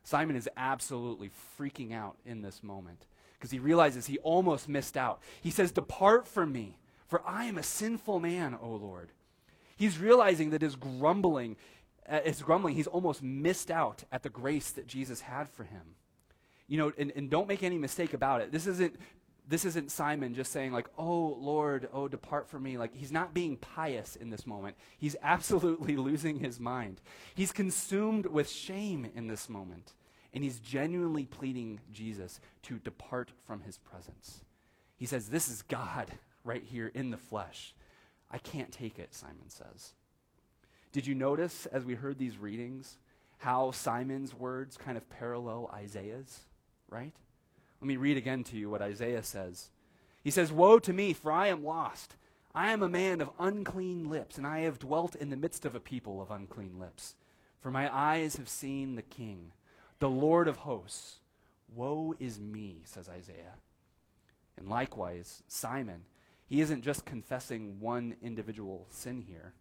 Simon 0.05 0.37
is 0.37 0.49
absolutely 0.57 1.31
freaking 1.61 1.93
out 1.93 2.17
in 2.25 2.41
this 2.41 2.63
moment 2.63 3.05
because 3.35 3.51
he 3.51 3.59
realizes 3.59 4.07
he 4.07 4.17
almost 4.21 4.71
missed 4.71 4.97
out. 4.97 5.21
He 5.43 5.51
says, 5.51 5.71
Depart 5.71 6.27
from 6.27 6.51
me, 6.51 6.79
for 7.09 7.21
I 7.27 7.45
am 7.45 7.59
a 7.59 7.63
sinful 7.63 8.21
man, 8.21 8.57
O 8.59 8.71
Lord. 8.71 9.11
He's 9.77 9.99
realizing 9.99 10.51
that 10.51 10.63
his 10.63 10.75
grumbling, 10.75 11.57
uh, 12.09 12.21
his 12.21 12.43
grumbling, 12.43 12.75
he's 12.75 12.87
almost 12.87 13.23
missed 13.23 13.71
out 13.71 14.05
at 14.13 14.23
the 14.23 14.29
grace 14.29 14.71
that 14.73 14.87
Jesus 14.87 15.21
had 15.23 15.49
for 15.49 15.65
him. 15.65 15.95
You 16.69 16.79
know, 16.79 16.93
and, 16.99 17.13
and 17.15 17.31
don't 17.31 17.49
make 17.49 17.63
any 17.63 17.79
mistake 17.79 18.13
about 18.13 18.41
it. 18.41 18.51
This 18.53 18.67
isn't 18.67 18.97
this 19.49 19.65
isn't 19.65 19.93
Simon 19.93 20.35
just 20.35 20.51
saying, 20.51 20.73
like, 20.73 20.89
oh, 20.99 21.37
Lord, 21.39 21.89
oh, 21.93 22.09
depart 22.09 22.49
from 22.49 22.65
me. 22.65 22.79
Like, 22.79 22.95
he's 22.95 23.13
not 23.13 23.33
being 23.33 23.57
pious 23.57 24.17
in 24.17 24.31
this 24.31 24.47
moment. 24.47 24.77
He's 24.99 25.15
absolutely 25.23 25.97
losing 25.97 26.41
his 26.41 26.59
mind. 26.59 27.01
He's 27.35 27.53
consumed 27.53 28.27
with 28.27 28.51
shame 28.51 29.09
in 29.15 29.29
this 29.29 29.49
moment. 29.49 29.93
And 30.35 30.43
he's 30.43 30.59
genuinely 30.59 31.25
pleading 31.27 31.81
Jesus 31.93 32.41
to 32.63 32.79
depart 32.79 33.31
from 33.47 33.61
his 33.61 33.79
presence. 33.79 34.45
He 34.97 35.07
says, 35.07 35.29
This 35.29 35.49
is 35.49 35.63
God 35.63 36.11
right 36.45 36.65
here 36.65 36.91
in 36.93 37.11
the 37.11 37.17
flesh. 37.17 37.75
I 38.31 38.39
can't 38.39 38.73
take 38.73 38.99
it, 38.99 39.15
Simon 39.15 39.49
says. 39.49 39.93
Did 40.97 41.07
you 41.07 41.15
notice 41.15 41.67
as 41.67 41.85
we 41.85 41.95
heard 41.95 42.17
these 42.17 42.39
readings 42.39 42.97
how 43.37 43.71
Simon's 43.71 44.33
words 44.33 44.79
kind 44.79 44.97
of 44.97 45.11
parallel 45.11 45.71
Isaiah's, 45.75 46.47
right? 46.89 47.13
Let 47.83 47.87
me 47.87 47.99
read 47.99 48.17
again 48.17 48.45
to 48.45 48.57
you 48.57 48.71
what 48.71 48.81
Isaiah 48.81 49.23
says. 49.23 49.69
He 50.25 50.31
says, 50.31 50.51
Woe 50.51 50.79
to 50.79 50.95
me, 50.95 51.13
for 51.13 51.31
I 51.31 51.49
am 51.49 51.63
lost. 51.63 52.17
I 52.55 52.73
am 52.73 52.83
a 52.83 52.89
man 52.89 53.21
of 53.21 53.29
unclean 53.39 54.09
lips, 54.09 54.39
and 54.39 54.47
I 54.47 54.61
have 54.61 54.79
dwelt 54.79 55.15
in 55.15 55.29
the 55.29 55.37
midst 55.37 55.67
of 55.67 55.75
a 55.75 55.81
people 55.81 56.23
of 56.23 56.31
unclean 56.31 56.79
lips. 56.79 57.15
For 57.61 57.71
my 57.71 57.95
eyes 57.95 58.37
have 58.37 58.49
seen 58.49 58.95
the 58.95 59.03
King, 59.03 59.53
the 59.99 60.09
Lord 60.09 60.49
of 60.49 60.57
hosts. 60.57 61.17
Woe 61.75 62.15
is 62.19 62.41
me, 62.41 62.81
says 62.87 63.07
Isaiah. 63.07 63.59
And 64.57 64.67
likewise, 64.67 65.43
Simon, 65.47 66.07
he 66.47 66.63
isn't 66.63 66.81
just 66.81 67.05
confessing 67.05 67.81
one 67.81 68.17
individual 68.23 68.87
sin 68.89 69.21
here. 69.21 69.53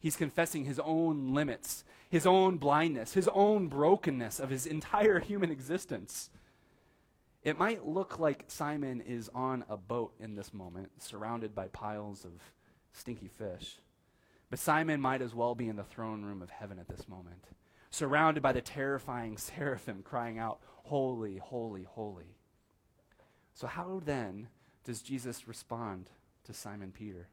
He's 0.00 0.16
confessing 0.16 0.64
his 0.64 0.80
own 0.80 1.34
limits, 1.34 1.84
his 2.08 2.26
own 2.26 2.56
blindness, 2.56 3.12
his 3.12 3.28
own 3.28 3.68
brokenness 3.68 4.40
of 4.40 4.50
his 4.50 4.66
entire 4.66 5.20
human 5.20 5.50
existence. 5.50 6.30
It 7.42 7.58
might 7.58 7.86
look 7.86 8.18
like 8.18 8.44
Simon 8.48 9.00
is 9.00 9.30
on 9.34 9.64
a 9.68 9.76
boat 9.76 10.14
in 10.18 10.34
this 10.34 10.52
moment, 10.52 10.90
surrounded 10.98 11.54
by 11.54 11.68
piles 11.68 12.24
of 12.24 12.32
stinky 12.92 13.28
fish. 13.28 13.78
But 14.48 14.58
Simon 14.58 15.00
might 15.00 15.22
as 15.22 15.34
well 15.34 15.54
be 15.54 15.68
in 15.68 15.76
the 15.76 15.84
throne 15.84 16.22
room 16.22 16.42
of 16.42 16.50
heaven 16.50 16.78
at 16.78 16.88
this 16.88 17.06
moment, 17.06 17.44
surrounded 17.90 18.42
by 18.42 18.52
the 18.52 18.60
terrifying 18.60 19.36
seraphim 19.38 20.02
crying 20.02 20.38
out, 20.38 20.60
Holy, 20.84 21.36
holy, 21.36 21.84
holy. 21.84 22.36
So, 23.54 23.66
how 23.66 24.02
then 24.04 24.48
does 24.82 25.02
Jesus 25.02 25.46
respond 25.46 26.10
to 26.44 26.52
Simon 26.52 26.90
Peter? 26.90 27.28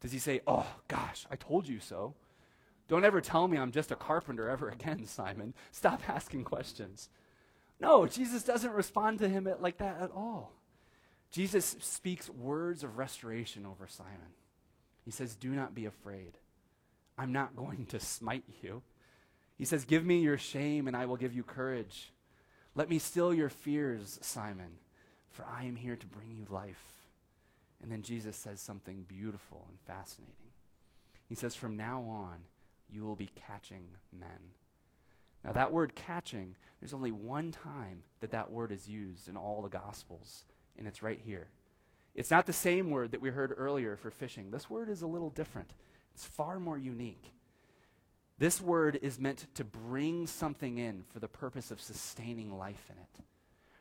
Does 0.00 0.12
he 0.12 0.18
say, 0.18 0.40
Oh, 0.46 0.66
gosh, 0.86 1.26
I 1.30 1.36
told 1.36 1.68
you 1.68 1.80
so? 1.80 2.14
Don't 2.88 3.04
ever 3.04 3.20
tell 3.20 3.48
me 3.48 3.58
I'm 3.58 3.70
just 3.70 3.90
a 3.90 3.96
carpenter 3.96 4.48
ever 4.48 4.68
again, 4.70 5.06
Simon. 5.06 5.54
Stop 5.70 6.08
asking 6.08 6.44
questions. 6.44 7.08
No, 7.80 8.06
Jesus 8.06 8.42
doesn't 8.42 8.72
respond 8.72 9.18
to 9.20 9.28
him 9.28 9.48
like 9.60 9.78
that 9.78 10.00
at 10.00 10.10
all. 10.10 10.52
Jesus 11.30 11.76
speaks 11.80 12.30
words 12.30 12.82
of 12.82 12.96
restoration 12.96 13.66
over 13.66 13.86
Simon. 13.86 14.34
He 15.04 15.10
says, 15.10 15.36
Do 15.36 15.50
not 15.50 15.74
be 15.74 15.84
afraid. 15.84 16.38
I'm 17.16 17.32
not 17.32 17.56
going 17.56 17.86
to 17.86 18.00
smite 18.00 18.44
you. 18.62 18.82
He 19.56 19.64
says, 19.64 19.84
Give 19.84 20.04
me 20.04 20.20
your 20.20 20.38
shame, 20.38 20.86
and 20.86 20.96
I 20.96 21.06
will 21.06 21.16
give 21.16 21.34
you 21.34 21.42
courage. 21.42 22.12
Let 22.74 22.88
me 22.88 22.98
still 22.98 23.34
your 23.34 23.48
fears, 23.48 24.18
Simon, 24.22 24.78
for 25.30 25.44
I 25.44 25.64
am 25.64 25.76
here 25.76 25.96
to 25.96 26.06
bring 26.06 26.30
you 26.30 26.46
life. 26.48 26.97
And 27.82 27.92
then 27.92 28.02
Jesus 28.02 28.36
says 28.36 28.60
something 28.60 29.04
beautiful 29.06 29.66
and 29.68 29.78
fascinating. 29.80 30.34
He 31.28 31.34
says, 31.34 31.54
From 31.54 31.76
now 31.76 32.02
on, 32.02 32.38
you 32.90 33.04
will 33.04 33.16
be 33.16 33.30
catching 33.46 33.84
men. 34.12 34.52
Now, 35.44 35.52
that 35.52 35.72
word 35.72 35.94
catching, 35.94 36.56
there's 36.80 36.94
only 36.94 37.12
one 37.12 37.52
time 37.52 38.02
that 38.20 38.32
that 38.32 38.50
word 38.50 38.72
is 38.72 38.88
used 38.88 39.28
in 39.28 39.36
all 39.36 39.62
the 39.62 39.68
Gospels, 39.68 40.44
and 40.76 40.86
it's 40.86 41.02
right 41.02 41.20
here. 41.24 41.48
It's 42.14 42.30
not 42.30 42.46
the 42.46 42.52
same 42.52 42.90
word 42.90 43.12
that 43.12 43.20
we 43.20 43.30
heard 43.30 43.54
earlier 43.56 43.96
for 43.96 44.10
fishing. 44.10 44.50
This 44.50 44.68
word 44.68 44.88
is 44.88 45.02
a 45.02 45.06
little 45.06 45.30
different, 45.30 45.72
it's 46.14 46.26
far 46.26 46.58
more 46.58 46.78
unique. 46.78 47.32
This 48.38 48.60
word 48.60 49.00
is 49.02 49.18
meant 49.18 49.46
to 49.54 49.64
bring 49.64 50.28
something 50.28 50.78
in 50.78 51.02
for 51.12 51.18
the 51.18 51.26
purpose 51.26 51.72
of 51.72 51.80
sustaining 51.80 52.56
life 52.56 52.88
in 52.88 52.96
it. 52.96 53.24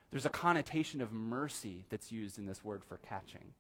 There's 0.09 0.25
a 0.25 0.29
connotation 0.29 0.99
of 0.99 1.11
mercy 1.11 1.85
that's 1.89 2.11
used 2.11 2.39
in 2.39 2.47
this 2.47 2.63
word 2.63 2.83
for 2.83 2.97
catching. 2.97 3.53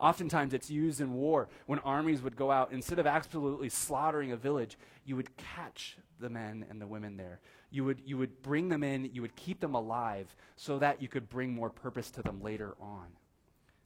Oftentimes 0.00 0.54
it's 0.54 0.70
used 0.70 1.02
in 1.02 1.12
war 1.12 1.48
when 1.66 1.78
armies 1.80 2.22
would 2.22 2.34
go 2.34 2.50
out. 2.50 2.72
Instead 2.72 2.98
of 2.98 3.06
absolutely 3.06 3.68
slaughtering 3.68 4.32
a 4.32 4.36
village, 4.36 4.78
you 5.04 5.14
would 5.14 5.36
catch 5.36 5.98
the 6.18 6.30
men 6.30 6.64
and 6.70 6.80
the 6.80 6.86
women 6.86 7.18
there. 7.18 7.40
You 7.70 7.84
would, 7.84 8.00
you 8.06 8.16
would 8.16 8.40
bring 8.42 8.70
them 8.70 8.82
in, 8.82 9.10
you 9.12 9.20
would 9.20 9.36
keep 9.36 9.60
them 9.60 9.74
alive 9.74 10.34
so 10.56 10.78
that 10.78 11.02
you 11.02 11.08
could 11.08 11.28
bring 11.28 11.52
more 11.52 11.68
purpose 11.68 12.10
to 12.12 12.22
them 12.22 12.40
later 12.42 12.74
on. 12.80 13.08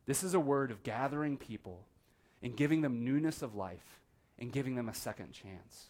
This 0.07 0.23
is 0.23 0.35
a 0.35 0.41
word 0.41 0.71
of 0.71 0.85
gathering 0.85 1.37
people 1.37 1.87
and 2.43 2.57
giving 2.57 2.83
them 2.83 3.05
newness 3.05 3.43
of 3.43 3.57
life 3.57 4.01
and 4.39 4.53
giving 4.53 4.77
them 4.77 4.89
a 4.89 4.95
second 4.95 5.33
chance. 5.33 5.89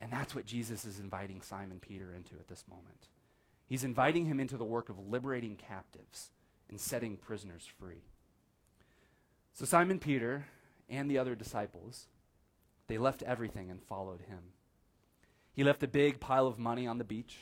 And 0.00 0.10
that's 0.10 0.34
what 0.34 0.46
Jesus 0.46 0.84
is 0.84 0.98
inviting 0.98 1.42
Simon 1.42 1.78
Peter 1.78 2.14
into 2.14 2.34
at 2.36 2.48
this 2.48 2.64
moment. 2.68 3.08
He's 3.66 3.84
inviting 3.84 4.26
him 4.26 4.40
into 4.40 4.56
the 4.56 4.64
work 4.64 4.88
of 4.88 4.98
liberating 4.98 5.56
captives 5.56 6.30
and 6.68 6.80
setting 6.80 7.16
prisoners 7.16 7.68
free. 7.78 8.02
So 9.52 9.64
Simon 9.64 9.98
Peter 9.98 10.46
and 10.88 11.10
the 11.10 11.18
other 11.18 11.34
disciples, 11.34 12.06
they 12.86 12.98
left 12.98 13.22
everything 13.22 13.70
and 13.70 13.82
followed 13.82 14.22
him. 14.22 14.40
He 15.52 15.64
left 15.64 15.82
a 15.82 15.88
big 15.88 16.20
pile 16.20 16.46
of 16.46 16.58
money 16.58 16.86
on 16.86 16.98
the 16.98 17.04
beach. 17.04 17.40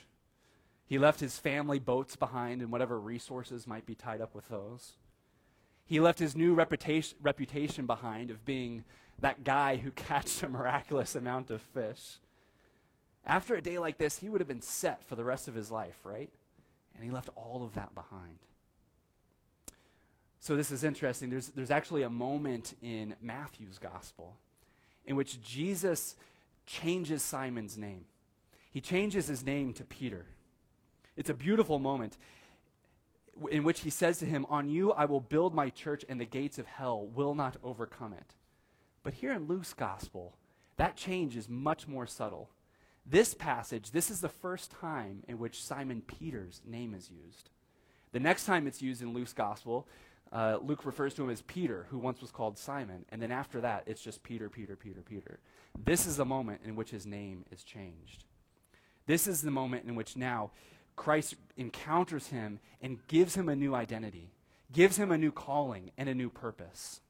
He 0.87 0.99
left 0.99 1.21
his 1.21 1.38
family 1.38 1.79
boats 1.79 2.17
behind 2.17 2.62
and 2.62 2.73
whatever 2.73 2.99
resources 2.99 3.67
might 3.67 3.87
be 3.87 3.95
tied 3.95 4.21
up 4.21 4.35
with 4.35 4.49
those. 4.49 4.95
He 5.85 6.00
left 6.00 6.19
his 6.19 6.37
new 6.37 6.55
reputation, 6.55 7.17
reputation 7.23 7.87
behind 7.87 8.31
of 8.31 8.45
being 8.45 8.85
that 9.21 9.45
guy 9.45 9.76
who 9.76 9.90
catched 9.93 10.43
a 10.43 10.49
miraculous 10.49 11.14
amount 11.14 11.50
of 11.50 11.62
fish. 11.62 12.19
After 13.25 13.55
a 13.55 13.62
day 13.62 13.79
like 13.79 13.99
this, 13.99 14.19
he 14.19 14.29
would 14.29 14.40
have 14.40 14.49
been 14.49 14.62
set 14.62 15.05
for 15.05 15.14
the 15.14 15.25
rest 15.25 15.47
of 15.47 15.55
his 15.55 15.71
life, 15.71 15.99
right? 16.05 16.31
And 16.95 17.05
he 17.05 17.11
left 17.11 17.29
all 17.37 17.62
of 17.64 17.75
that 17.75 17.95
behind. 17.95 18.38
So 20.40 20.56
this 20.56 20.70
is 20.70 20.82
interesting. 20.85 21.28
There's, 21.28 21.49
there's 21.49 21.70
actually 21.70 22.02
a 22.02 22.11
moment 22.11 22.75
in 22.82 23.14
Matthew's 23.20 23.78
gospel 23.78 24.37
in 25.04 25.14
which 25.14 25.42
Jesus 25.42 26.16
changes 26.66 27.23
Simon's 27.23 27.76
name. 27.76 28.06
He 28.70 28.80
changes 28.80 29.26
his 29.26 29.44
name 29.44 29.75
to 29.75 29.85
Peter. 29.85 30.25
It's 31.16 31.28
a 31.28 31.35
beautiful 31.35 31.78
moment 31.78 32.16
in 33.50 33.64
which 33.64 33.80
he 33.80 33.90
says 33.90 34.18
to 34.18 34.26
him, 34.26 34.47
On 34.49 34.68
you 34.68 34.92
I 34.92 35.04
will 35.04 35.20
build 35.20 35.54
my 35.54 35.68
church, 35.68 36.04
and 36.09 36.20
the 36.20 36.25
gates 36.25 36.59
of 36.59 36.66
hell 36.66 37.06
will 37.06 37.35
not 37.35 37.56
overcome 37.62 38.14
it. 38.14 38.35
But 39.02 39.14
here 39.14 39.32
in 39.32 39.47
Luke's 39.47 39.75
gospel, 39.75 40.37
that 40.76 40.97
change 40.97 41.37
is 41.37 41.49
much 41.49 41.87
more 41.87 42.06
subtle. 42.06 42.50
This 43.04 43.35
passage, 43.35 43.90
this 43.90 44.11
is 44.11 44.20
the 44.20 44.28
first 44.28 44.70
time 44.70 45.23
in 45.26 45.38
which 45.38 45.62
Simon 45.62 46.02
Peter's 46.02 46.61
name 46.66 46.94
is 46.94 47.11
used. 47.11 47.50
The 48.12 48.20
next 48.20 48.44
time 48.44 48.66
it's 48.66 48.82
used 48.82 49.02
in 49.02 49.12
Luke's 49.12 49.32
gospel, 49.32 49.87
uh, 50.33 50.59
Luke 50.63 50.85
refers 50.85 51.15
to 51.15 51.25
him 51.25 51.31
as 51.31 51.43
Peter, 51.43 51.87
who 51.91 51.99
once 51.99 52.21
was 52.21 52.31
called 52.31 52.57
Simon. 52.57 53.05
And 53.11 53.21
then 53.21 53.33
after 53.33 53.61
that, 53.61 53.85
it's 53.87 54.01
just 54.01 54.23
Peter, 54.23 54.49
Peter, 54.49 54.77
Peter, 54.77 55.01
Peter. 55.03 55.41
This 55.85 56.07
is 56.07 56.17
the 56.17 56.25
moment 56.25 56.61
in 56.65 56.77
which 56.77 56.91
his 56.91 57.07
name 57.07 57.45
is 57.51 57.65
changed. 57.65 58.25
This 59.07 59.27
is 59.27 59.43
the 59.43 59.51
moment 59.51 59.87
in 59.87 59.97
which 59.97 60.17
now 60.17 60.53
Christ 60.95 61.35
encounters 61.57 62.29
him 62.29 62.61
and 62.81 63.05
gives 63.09 63.35
him 63.35 63.49
a 63.49 63.57
new 63.57 63.75
identity, 63.75 64.31
gives 64.73 64.97
him 64.97 65.11
a 65.11 65.19
new 65.19 65.33
calling 65.33 65.91
and 65.99 66.09
a 66.09 66.15
new 66.15 66.31
purpose. 66.31 67.01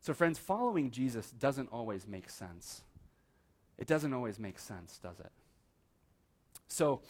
So, 0.00 0.12
friends, 0.12 0.38
following 0.38 0.90
Jesus 0.90 1.30
doesn't 1.30 1.68
always 1.70 2.08
make 2.08 2.28
sense. 2.28 2.82
It 3.78 3.86
doesn't 3.86 4.12
always 4.12 4.40
make 4.40 4.58
sense, 4.58 4.98
does 5.00 5.20
it? 5.20 5.30
So, 6.66 7.02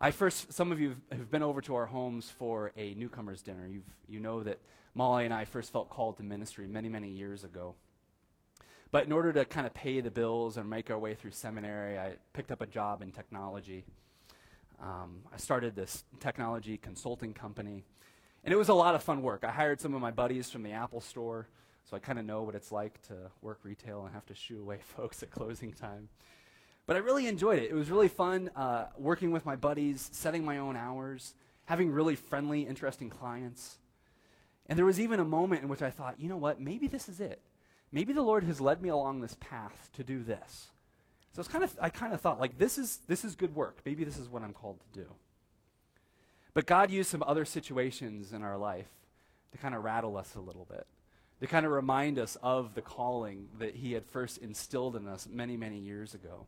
I 0.00 0.12
first, 0.12 0.52
some 0.52 0.70
of 0.70 0.78
you 0.78 0.94
have 1.10 1.28
been 1.28 1.42
over 1.42 1.60
to 1.62 1.74
our 1.74 1.86
homes 1.86 2.30
for 2.30 2.70
a 2.76 2.94
newcomer's 2.94 3.42
dinner. 3.42 3.66
You've, 3.66 3.90
you 4.08 4.20
know 4.20 4.44
that 4.44 4.60
Molly 4.94 5.24
and 5.24 5.34
I 5.34 5.44
first 5.44 5.72
felt 5.72 5.90
called 5.90 6.18
to 6.18 6.22
ministry 6.22 6.68
many, 6.68 6.88
many 6.88 7.08
years 7.08 7.42
ago. 7.42 7.74
But 8.92 9.06
in 9.06 9.12
order 9.12 9.32
to 9.32 9.44
kind 9.44 9.66
of 9.66 9.74
pay 9.74 10.00
the 10.00 10.10
bills 10.10 10.56
and 10.56 10.70
make 10.70 10.88
our 10.88 10.98
way 10.98 11.14
through 11.14 11.32
seminary, 11.32 11.98
I 11.98 12.12
picked 12.32 12.52
up 12.52 12.60
a 12.60 12.66
job 12.66 13.02
in 13.02 13.10
technology. 13.10 13.84
Um, 14.80 15.22
I 15.34 15.36
started 15.36 15.74
this 15.74 16.04
technology 16.20 16.76
consulting 16.76 17.34
company, 17.34 17.82
and 18.44 18.54
it 18.54 18.56
was 18.56 18.68
a 18.68 18.74
lot 18.74 18.94
of 18.94 19.02
fun 19.02 19.20
work. 19.22 19.42
I 19.42 19.50
hired 19.50 19.80
some 19.80 19.94
of 19.94 20.00
my 20.00 20.12
buddies 20.12 20.48
from 20.48 20.62
the 20.62 20.70
Apple 20.70 21.00
store, 21.00 21.48
so 21.84 21.96
I 21.96 21.98
kind 21.98 22.20
of 22.20 22.24
know 22.24 22.44
what 22.44 22.54
it's 22.54 22.70
like 22.70 23.02
to 23.08 23.14
work 23.42 23.58
retail 23.64 24.04
and 24.04 24.14
have 24.14 24.26
to 24.26 24.34
shoo 24.34 24.60
away 24.60 24.78
folks 24.96 25.24
at 25.24 25.32
closing 25.32 25.72
time. 25.72 26.08
But 26.88 26.96
I 26.96 27.00
really 27.00 27.26
enjoyed 27.26 27.58
it. 27.58 27.70
It 27.70 27.74
was 27.74 27.90
really 27.90 28.08
fun 28.08 28.48
uh, 28.56 28.86
working 28.96 29.30
with 29.30 29.44
my 29.44 29.56
buddies, 29.56 30.08
setting 30.10 30.42
my 30.42 30.56
own 30.56 30.74
hours, 30.74 31.34
having 31.66 31.90
really 31.90 32.16
friendly, 32.16 32.62
interesting 32.62 33.10
clients. 33.10 33.76
And 34.66 34.78
there 34.78 34.86
was 34.86 34.98
even 34.98 35.20
a 35.20 35.24
moment 35.24 35.62
in 35.62 35.68
which 35.68 35.82
I 35.82 35.90
thought, 35.90 36.18
you 36.18 36.30
know 36.30 36.38
what, 36.38 36.62
maybe 36.62 36.86
this 36.86 37.06
is 37.06 37.20
it. 37.20 37.42
Maybe 37.92 38.14
the 38.14 38.22
Lord 38.22 38.42
has 38.44 38.58
led 38.58 38.80
me 38.80 38.88
along 38.88 39.20
this 39.20 39.36
path 39.38 39.90
to 39.96 40.02
do 40.02 40.22
this. 40.22 40.68
So 41.34 41.40
it's 41.40 41.48
kind 41.48 41.62
of, 41.62 41.76
I 41.78 41.90
kind 41.90 42.14
of 42.14 42.22
thought, 42.22 42.40
like, 42.40 42.56
this 42.56 42.78
is, 42.78 43.00
this 43.06 43.22
is 43.22 43.36
good 43.36 43.54
work. 43.54 43.80
Maybe 43.84 44.02
this 44.02 44.16
is 44.16 44.30
what 44.30 44.42
I'm 44.42 44.54
called 44.54 44.80
to 44.80 45.00
do. 45.00 45.08
But 46.54 46.64
God 46.64 46.90
used 46.90 47.10
some 47.10 47.22
other 47.26 47.44
situations 47.44 48.32
in 48.32 48.42
our 48.42 48.56
life 48.56 48.88
to 49.52 49.58
kind 49.58 49.74
of 49.74 49.84
rattle 49.84 50.16
us 50.16 50.36
a 50.36 50.40
little 50.40 50.64
bit, 50.64 50.86
to 51.40 51.46
kind 51.46 51.66
of 51.66 51.72
remind 51.72 52.18
us 52.18 52.38
of 52.42 52.74
the 52.74 52.80
calling 52.80 53.48
that 53.58 53.76
He 53.76 53.92
had 53.92 54.06
first 54.06 54.38
instilled 54.38 54.96
in 54.96 55.06
us 55.06 55.28
many, 55.30 55.58
many 55.58 55.78
years 55.78 56.14
ago. 56.14 56.46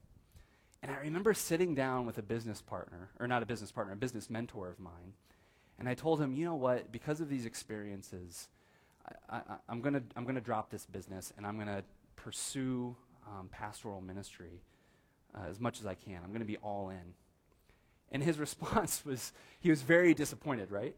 And 0.83 0.91
I 0.91 0.97
remember 1.01 1.35
sitting 1.35 1.75
down 1.75 2.07
with 2.07 2.19
a 2.19 2.23
business 2.23 2.63
partner, 2.63 3.11
or 3.19 3.27
not 3.27 3.43
a 3.43 3.47
business 3.47 3.71
partner, 3.71 3.93
a 3.93 3.97
business 3.97 4.31
mentor 4.31 4.69
of 4.69 4.81
mine. 4.81 5.15
And 5.79 5.89
I 5.89 5.95
told 5.95 6.21
him, 6.21 6.35
you 6.35 6.45
know 6.45 6.55
what, 6.55 6.91
because 6.91 7.21
of 7.21 7.29
these 7.29 7.47
experiences, 7.47 8.49
I, 9.29 9.41
am 9.69 9.81
going 9.81 9.95
to 9.95 10.03
I'm 10.17 10.25
gonna 10.25 10.41
drop 10.41 10.71
this 10.71 10.87
business 10.87 11.33
and 11.37 11.47
I'm 11.47 11.57
going 11.57 11.69
to 11.69 11.83
pursue 12.17 12.97
um, 13.27 13.49
pastoral 13.51 14.01
ministry 14.01 14.63
uh, 15.35 15.49
as 15.49 15.61
much 15.61 15.81
as 15.81 15.87
I 15.87 15.95
can. 15.95 16.21
I'm 16.23 16.31
going 16.31 16.41
to 16.41 16.47
be 16.47 16.59
all 16.59 16.91
in. 16.91 17.15
And 18.13 18.23
his 18.23 18.39
response 18.47 19.05
was, 19.05 19.33
he 19.59 19.71
was 19.71 19.83
very 19.83 20.15
disappointed, 20.15 20.71
right? 20.71 20.97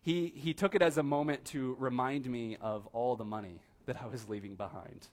He, 0.00 0.32
he 0.34 0.54
took 0.54 0.74
it 0.74 0.82
as 0.82 0.96
a 0.96 1.02
moment 1.02 1.44
to 1.46 1.76
remind 1.78 2.26
me 2.26 2.56
of 2.60 2.86
all 2.88 3.16
the 3.16 3.24
money 3.24 3.60
that 3.86 4.00
I 4.02 4.06
was 4.06 4.28
leaving 4.28 4.54
behind. 4.54 5.08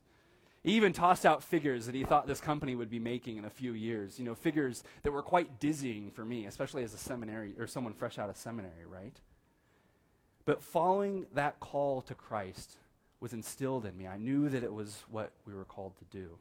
He 0.66 0.72
even 0.72 0.94
tossed 0.94 1.28
out 1.28 1.44
figures 1.44 1.86
that 1.86 1.94
he 1.94 2.04
thought 2.04 2.26
this 2.26 2.42
company 2.42 2.74
would 2.74 2.90
be 2.90 2.98
making 2.98 3.38
in 3.38 3.46
a 3.46 3.52
few 3.52 3.74
years. 3.74 4.18
You 4.18 4.26
know, 4.26 4.34
figures 4.34 4.84
that 5.04 5.12
were 5.12 5.22
quite 5.22 5.60
dizzying 5.60 6.10
for 6.10 6.26
me, 6.26 6.48
especially 6.48 6.84
as 6.84 6.92
a 6.92 6.98
seminary 6.98 7.54
or 7.60 7.68
someone 7.68 7.94
fresh 7.94 8.18
out 8.18 8.32
of 8.32 8.36
seminary, 8.36 8.88
right? 8.88 9.16
But 10.44 10.64
following 10.64 11.28
that 11.36 11.60
call 11.60 12.02
to 12.02 12.16
Christ 12.16 12.78
was 13.20 13.32
instilled 13.32 13.86
in 13.86 13.96
me. 13.96 14.08
I 14.08 14.18
knew 14.18 14.50
that 14.50 14.64
it 14.64 14.74
was 14.74 15.04
what 15.12 15.34
we 15.46 15.54
were 15.54 15.66
called 15.66 15.94
to 16.00 16.06
do. 16.06 16.40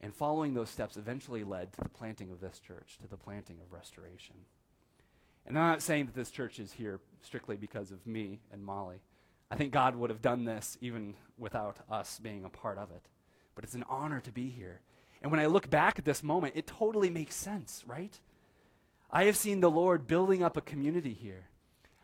And 0.00 0.12
following 0.12 0.54
those 0.54 0.68
steps 0.68 0.96
eventually 0.96 1.44
led 1.44 1.72
to 1.74 1.82
the 1.82 1.88
planting 1.88 2.32
of 2.32 2.40
this 2.40 2.58
church, 2.58 2.98
to 3.02 3.08
the 3.08 3.16
planting 3.16 3.58
of 3.64 3.72
restoration. 3.72 4.34
And 5.46 5.56
I'm 5.56 5.68
not 5.68 5.82
saying 5.82 6.06
that 6.06 6.16
this 6.16 6.32
church 6.32 6.58
is 6.58 6.72
here 6.72 6.98
strictly 7.22 7.56
because 7.56 7.92
of 7.92 8.04
me 8.04 8.40
and 8.52 8.64
Molly. 8.64 9.00
I 9.50 9.56
think 9.56 9.72
God 9.72 9.96
would 9.96 10.10
have 10.10 10.22
done 10.22 10.44
this 10.44 10.76
even 10.80 11.14
without 11.38 11.78
us 11.90 12.18
being 12.18 12.44
a 12.44 12.48
part 12.48 12.78
of 12.78 12.90
it. 12.90 13.02
But 13.54 13.64
it's 13.64 13.74
an 13.74 13.84
honor 13.88 14.20
to 14.20 14.32
be 14.32 14.48
here. 14.48 14.80
And 15.22 15.30
when 15.30 15.40
I 15.40 15.46
look 15.46 15.70
back 15.70 15.98
at 15.98 16.04
this 16.04 16.22
moment, 16.22 16.54
it 16.56 16.66
totally 16.66 17.10
makes 17.10 17.34
sense, 17.34 17.84
right? 17.86 18.18
I 19.10 19.24
have 19.24 19.36
seen 19.36 19.60
the 19.60 19.70
Lord 19.70 20.06
building 20.06 20.42
up 20.42 20.56
a 20.56 20.60
community 20.60 21.12
here. 21.12 21.46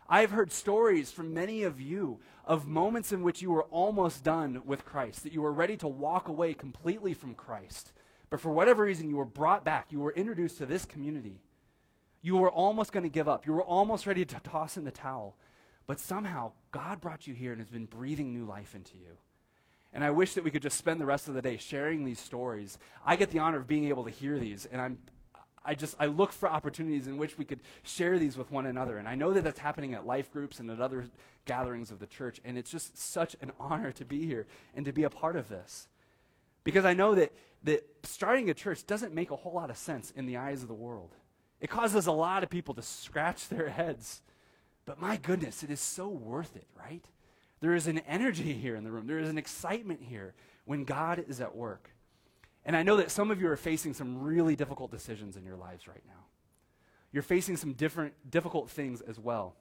I've 0.09 0.31
heard 0.31 0.51
stories 0.51 1.11
from 1.11 1.33
many 1.33 1.63
of 1.63 1.79
you 1.79 2.19
of 2.45 2.67
moments 2.67 3.11
in 3.11 3.23
which 3.23 3.41
you 3.41 3.51
were 3.51 3.63
almost 3.63 4.23
done 4.23 4.61
with 4.65 4.85
Christ, 4.85 5.23
that 5.23 5.33
you 5.33 5.41
were 5.41 5.51
ready 5.51 5.77
to 5.77 5.87
walk 5.87 6.27
away 6.27 6.53
completely 6.53 7.13
from 7.13 7.35
Christ. 7.35 7.93
But 8.29 8.41
for 8.41 8.51
whatever 8.51 8.83
reason, 8.83 9.09
you 9.09 9.17
were 9.17 9.25
brought 9.25 9.63
back. 9.63 9.91
You 9.91 9.99
were 9.99 10.11
introduced 10.13 10.57
to 10.57 10.65
this 10.65 10.85
community. 10.85 11.39
You 12.21 12.37
were 12.37 12.51
almost 12.51 12.91
going 12.91 13.03
to 13.03 13.09
give 13.09 13.29
up. 13.29 13.45
You 13.45 13.53
were 13.53 13.63
almost 13.63 14.07
ready 14.07 14.25
to 14.25 14.39
toss 14.39 14.75
in 14.75 14.85
the 14.85 14.91
towel. 14.91 15.35
But 15.85 15.99
somehow, 15.99 16.53
God 16.71 17.01
brought 17.01 17.27
you 17.27 17.33
here 17.33 17.51
and 17.51 17.61
has 17.61 17.69
been 17.69 17.85
breathing 17.85 18.33
new 18.33 18.45
life 18.45 18.73
into 18.75 18.97
you. 18.97 19.17
And 19.93 20.03
I 20.03 20.11
wish 20.11 20.33
that 20.33 20.43
we 20.43 20.49
could 20.49 20.63
just 20.63 20.77
spend 20.77 20.99
the 20.99 21.05
rest 21.05 21.27
of 21.27 21.35
the 21.35 21.41
day 21.41 21.57
sharing 21.57 22.03
these 22.03 22.19
stories. 22.19 22.79
I 23.05 23.15
get 23.15 23.29
the 23.29 23.39
honor 23.39 23.57
of 23.57 23.67
being 23.67 23.85
able 23.85 24.03
to 24.05 24.09
hear 24.09 24.39
these, 24.39 24.65
and 24.65 24.81
I'm, 24.81 24.97
I 25.63 25.75
just 25.75 25.95
I 25.99 26.07
look 26.07 26.31
for 26.31 26.49
opportunities 26.49 27.07
in 27.07 27.17
which 27.17 27.37
we 27.37 27.45
could 27.45 27.59
share 27.83 28.17
these 28.17 28.35
with 28.37 28.51
one 28.51 28.65
another. 28.65 28.97
And 28.97 29.07
I 29.07 29.15
know 29.15 29.33
that 29.33 29.43
that's 29.43 29.59
happening 29.59 29.93
at 29.93 30.05
life 30.05 30.31
groups 30.31 30.59
and 30.59 30.69
at 30.71 30.81
other 30.81 31.05
gatherings 31.45 31.91
of 31.91 31.99
the 31.99 32.07
church. 32.07 32.41
And 32.43 32.57
it's 32.57 32.71
just 32.71 32.97
such 32.97 33.35
an 33.39 33.51
honor 33.59 33.91
to 33.93 34.05
be 34.05 34.25
here 34.25 34.47
and 34.75 34.85
to 34.85 34.91
be 34.91 35.03
a 35.03 35.09
part 35.09 35.35
of 35.35 35.47
this. 35.47 35.87
Because 36.63 36.85
I 36.85 36.93
know 36.93 37.13
that, 37.15 37.33
that 37.63 37.85
starting 38.03 38.49
a 38.49 38.53
church 38.53 38.85
doesn't 38.87 39.13
make 39.13 39.31
a 39.31 39.35
whole 39.35 39.53
lot 39.53 39.69
of 39.69 39.77
sense 39.77 40.11
in 40.11 40.25
the 40.25 40.37
eyes 40.37 40.63
of 40.63 40.67
the 40.67 40.73
world. 40.73 41.11
It 41.61 41.69
causes 41.69 42.07
a 42.07 42.11
lot 42.11 42.43
of 42.43 42.49
people 42.49 42.73
to 42.75 42.81
scratch 42.81 43.47
their 43.47 43.69
heads 43.69 44.21
but 44.85 44.99
my 44.99 45.17
goodness, 45.17 45.63
it 45.63 45.69
is 45.69 45.79
so 45.79 46.07
worth 46.07 46.55
it, 46.55 46.67
right? 46.77 47.05
There 47.61 47.73
is 47.73 47.87
an 47.87 47.99
energy 47.99 48.53
here 48.53 48.75
in 48.75 48.83
the 48.83 48.91
room. 48.91 49.07
There 49.07 49.19
is 49.19 49.29
an 49.29 49.37
excitement 49.37 50.01
here 50.03 50.33
when 50.65 50.83
God 50.83 51.23
is 51.27 51.39
at 51.39 51.55
work. 51.55 51.89
And 52.65 52.75
I 52.75 52.83
know 52.83 52.97
that 52.97 53.11
some 53.11 53.31
of 53.31 53.41
you 53.41 53.49
are 53.49 53.57
facing 53.57 53.93
some 53.93 54.21
really 54.21 54.55
difficult 54.55 54.91
decisions 54.91 55.37
in 55.37 55.45
your 55.45 55.55
lives 55.55 55.87
right 55.87 56.03
now. 56.05 56.25
You're 57.11 57.23
facing 57.23 57.57
some 57.57 57.73
different 57.73 58.13
difficult 58.29 58.69
things 58.69 59.01
as 59.01 59.19
well. 59.19 59.55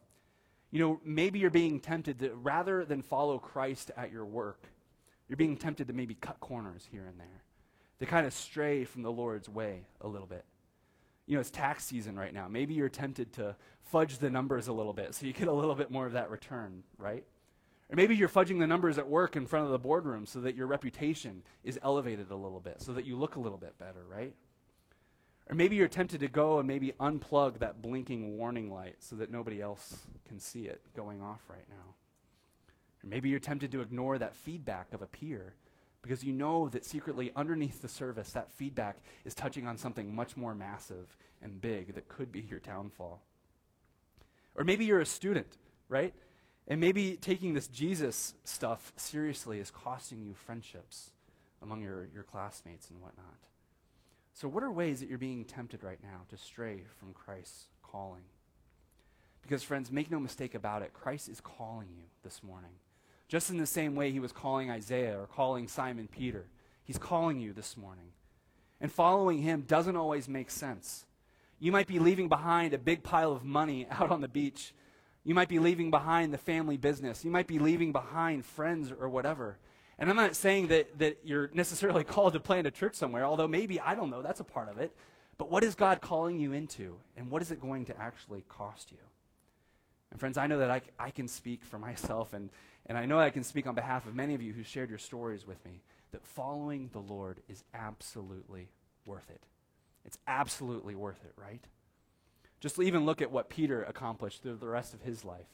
You 0.70 0.78
know, 0.78 1.00
maybe 1.04 1.38
you're 1.38 1.50
being 1.50 1.80
tempted 1.80 2.18
to 2.20 2.35
rather 2.35 2.85
than 2.85 3.02
follow 3.02 3.38
Christ 3.38 3.90
at 3.96 4.11
your 4.11 4.24
work, 4.24 4.64
you're 5.28 5.37
being 5.37 5.56
tempted 5.56 5.87
to 5.88 5.92
maybe 5.92 6.14
cut 6.14 6.40
corners 6.40 6.88
here 6.90 7.06
and 7.06 7.20
there, 7.20 7.42
to 8.00 8.06
kind 8.06 8.26
of 8.26 8.32
stray 8.32 8.85
from 8.85 9.02
the 9.02 9.12
Lord's 9.12 9.48
way 9.48 9.85
a 10.00 10.08
little 10.08 10.26
bit 10.26 10.44
you 11.26 11.35
know, 11.35 11.40
it's 11.40 11.50
tax 11.50 11.85
season 11.85 12.18
right 12.18 12.35
now. 12.35 12.48
Maybe 12.48 12.74
you're 12.74 12.88
tempted 12.88 13.32
to 13.35 13.56
fudge 13.82 14.18
the 14.18 14.30
numbers 14.30 14.68
a 14.68 14.72
little 14.72 14.92
bit 14.92 15.14
so 15.14 15.26
you 15.26 15.32
get 15.32 15.48
a 15.48 15.52
little 15.52 15.74
bit 15.74 15.90
more 15.90 16.06
of 16.06 16.12
that 16.12 16.30
return, 16.30 16.82
right? 16.98 17.24
Or 17.90 17.96
maybe 17.96 18.16
you're 18.16 18.28
fudging 18.28 18.58
the 18.58 18.66
numbers 18.66 18.98
at 18.98 19.08
work 19.08 19.37
in 19.37 19.46
front 19.46 19.66
of 19.66 19.72
the 19.72 19.78
boardroom 19.78 20.26
so 20.26 20.40
that 20.40 20.56
your 20.56 20.66
reputation 20.66 21.42
is 21.62 21.78
elevated 21.82 22.30
a 22.30 22.37
little 22.37 22.61
bit, 22.61 22.80
so 22.80 22.92
that 22.94 23.04
you 23.04 23.16
look 23.16 23.37
a 23.37 23.40
little 23.40 23.58
bit 23.58 23.78
better, 23.78 24.04
right? 24.08 24.35
Or 25.50 25.54
maybe 25.54 25.76
you're 25.76 25.88
tempted 25.88 26.20
to 26.20 26.28
go 26.28 26.58
and 26.58 26.66
maybe 26.66 26.92
unplug 27.00 27.58
that 27.58 27.82
blinking 27.82 28.38
warning 28.38 28.72
light 28.72 28.96
so 29.00 29.16
that 29.16 29.30
nobody 29.30 29.61
else 29.61 30.06
can 30.26 30.38
see 30.38 30.66
it 30.66 30.80
going 30.96 31.20
off 31.20 31.42
right 31.48 31.68
now. 31.68 31.94
Or 33.04 33.08
maybe 33.08 33.28
you're 33.28 33.40
tempted 33.40 33.72
to 33.72 33.80
ignore 33.80 34.16
that 34.18 34.35
feedback 34.35 34.94
of 34.94 35.02
a 35.02 35.06
peer 35.06 35.54
because 36.02 36.24
you 36.24 36.32
know 36.32 36.68
that 36.68 36.84
secretly 36.84 37.30
underneath 37.36 37.80
the 37.80 37.88
surface, 37.88 38.32
that 38.32 38.50
feedback 38.50 38.98
is 39.24 39.34
touching 39.34 39.66
on 39.66 39.78
something 39.78 40.14
much 40.14 40.36
more 40.36 40.54
massive 40.54 41.16
and 41.40 41.60
big 41.60 41.94
that 41.94 42.08
could 42.08 42.32
be 42.32 42.40
your 42.40 42.58
downfall. 42.58 43.22
Or 44.56 44.64
maybe 44.64 44.84
you're 44.84 45.00
a 45.00 45.06
student, 45.06 45.56
right? 45.88 46.12
And 46.66 46.80
maybe 46.80 47.16
taking 47.20 47.54
this 47.54 47.68
Jesus 47.68 48.34
stuff 48.44 48.92
seriously 48.96 49.60
is 49.60 49.70
costing 49.70 50.22
you 50.22 50.34
friendships 50.34 51.10
among 51.62 51.82
your, 51.82 52.08
your 52.12 52.24
classmates 52.24 52.90
and 52.90 53.00
whatnot. 53.00 53.38
So, 54.34 54.48
what 54.48 54.62
are 54.62 54.70
ways 54.70 55.00
that 55.00 55.08
you're 55.08 55.18
being 55.18 55.44
tempted 55.44 55.82
right 55.82 56.02
now 56.02 56.22
to 56.30 56.36
stray 56.36 56.82
from 56.98 57.12
Christ's 57.12 57.66
calling? 57.82 58.22
Because, 59.42 59.62
friends, 59.62 59.90
make 59.90 60.10
no 60.10 60.18
mistake 60.18 60.54
about 60.54 60.82
it, 60.82 60.92
Christ 60.92 61.28
is 61.28 61.40
calling 61.40 61.88
you 61.94 62.04
this 62.22 62.42
morning. 62.42 62.70
Just 63.33 63.49
in 63.49 63.57
the 63.57 63.64
same 63.64 63.95
way 63.95 64.11
he 64.11 64.21
was 64.21 64.31
calling 64.31 64.71
Isaiah 64.71 65.18
or 65.18 65.27
calling 65.27 65.66
Simon 65.66 66.07
Peter. 66.07 66.45
He's 66.85 66.99
calling 66.99 67.40
you 67.40 67.55
this 67.55 67.79
morning. 67.79 68.12
And 68.79 68.92
following 68.92 69.38
him 69.38 69.62
doesn't 69.62 69.97
always 69.97 70.29
make 70.29 70.51
sense. 70.51 71.07
You 71.59 71.73
might 71.73 71.87
be 71.87 71.99
leaving 71.99 72.29
behind 72.29 72.75
a 72.75 72.79
big 72.79 73.03
pile 73.03 73.33
of 73.33 73.42
money 73.42 73.87
out 73.90 74.11
on 74.11 74.21
the 74.21 74.29
beach. 74.29 74.75
You 75.25 75.35
might 75.35 75.49
be 75.49 75.59
leaving 75.59 75.90
behind 75.90 76.35
the 76.35 76.37
family 76.37 76.77
business. 76.77 77.25
You 77.25 77.31
might 77.31 77.47
be 77.47 77.59
leaving 77.59 77.90
behind 77.90 78.45
friends 78.45 78.92
or 78.92 79.09
whatever. 79.09 79.57
And 79.99 80.11
I'm 80.11 80.16
not 80.16 80.37
saying 80.37 80.66
that, 80.66 80.99
that 80.99 81.21
you're 81.25 81.49
necessarily 81.55 82.05
called 82.14 82.35
to 82.35 82.40
plant 82.40 82.66
a 82.66 82.71
church 82.71 82.97
somewhere, 82.97 83.25
although 83.25 83.49
maybe, 83.49 83.81
I 83.81 83.95
don't 83.95 84.11
know, 84.11 84.21
that's 84.21 84.40
a 84.40 84.45
part 84.45 84.68
of 84.68 84.77
it. 84.77 84.95
But 85.38 85.51
what 85.51 85.64
is 85.64 85.75
God 85.75 86.03
calling 86.03 86.38
you 86.38 86.53
into? 86.53 86.97
And 87.16 87.31
what 87.31 87.40
is 87.40 87.51
it 87.51 87.62
going 87.62 87.87
to 87.87 87.99
actually 87.99 88.45
cost 88.51 88.92
you? 88.92 88.99
And 90.11 90.21
friends, 90.21 90.37
I 90.37 90.47
know 90.47 90.59
that 90.59 90.71
I, 90.71 90.83
I 90.99 91.11
can 91.11 91.27
speak 91.27 91.64
for 91.64 91.79
myself, 91.79 92.35
and, 92.35 92.51
and 92.87 92.99
I 92.99 93.07
know 93.07 93.18
I 93.18 93.31
can 93.31 93.45
speak 93.45 93.66
on 93.66 93.75
behalf 93.75 94.07
of 94.07 94.14
many 94.14 94.35
of 94.35 94.42
you 94.42 94.53
who 94.53 94.62
shared 94.62 94.90
your 94.90 94.99
stories 94.99 95.47
with 95.47 95.64
me, 95.64 95.83
that 96.12 96.27
following 96.27 96.90
the 96.92 96.99
Lord 96.99 97.40
is 97.49 97.64
absolutely 97.75 98.68
worth 99.07 99.31
it. 99.31 99.42
It's 100.05 100.18
absolutely 100.27 100.95
worth 100.95 101.25
it, 101.25 101.33
right? 101.37 101.64
Just 102.61 102.79
even 102.79 103.07
look 103.07 103.23
at 103.23 103.33
what 103.33 103.49
Peter 103.49 103.83
accomplished 103.83 104.42
through 104.42 104.57
the 104.57 104.68
rest 104.68 104.95
of 104.95 105.03
his 105.03 105.25
life. 105.25 105.47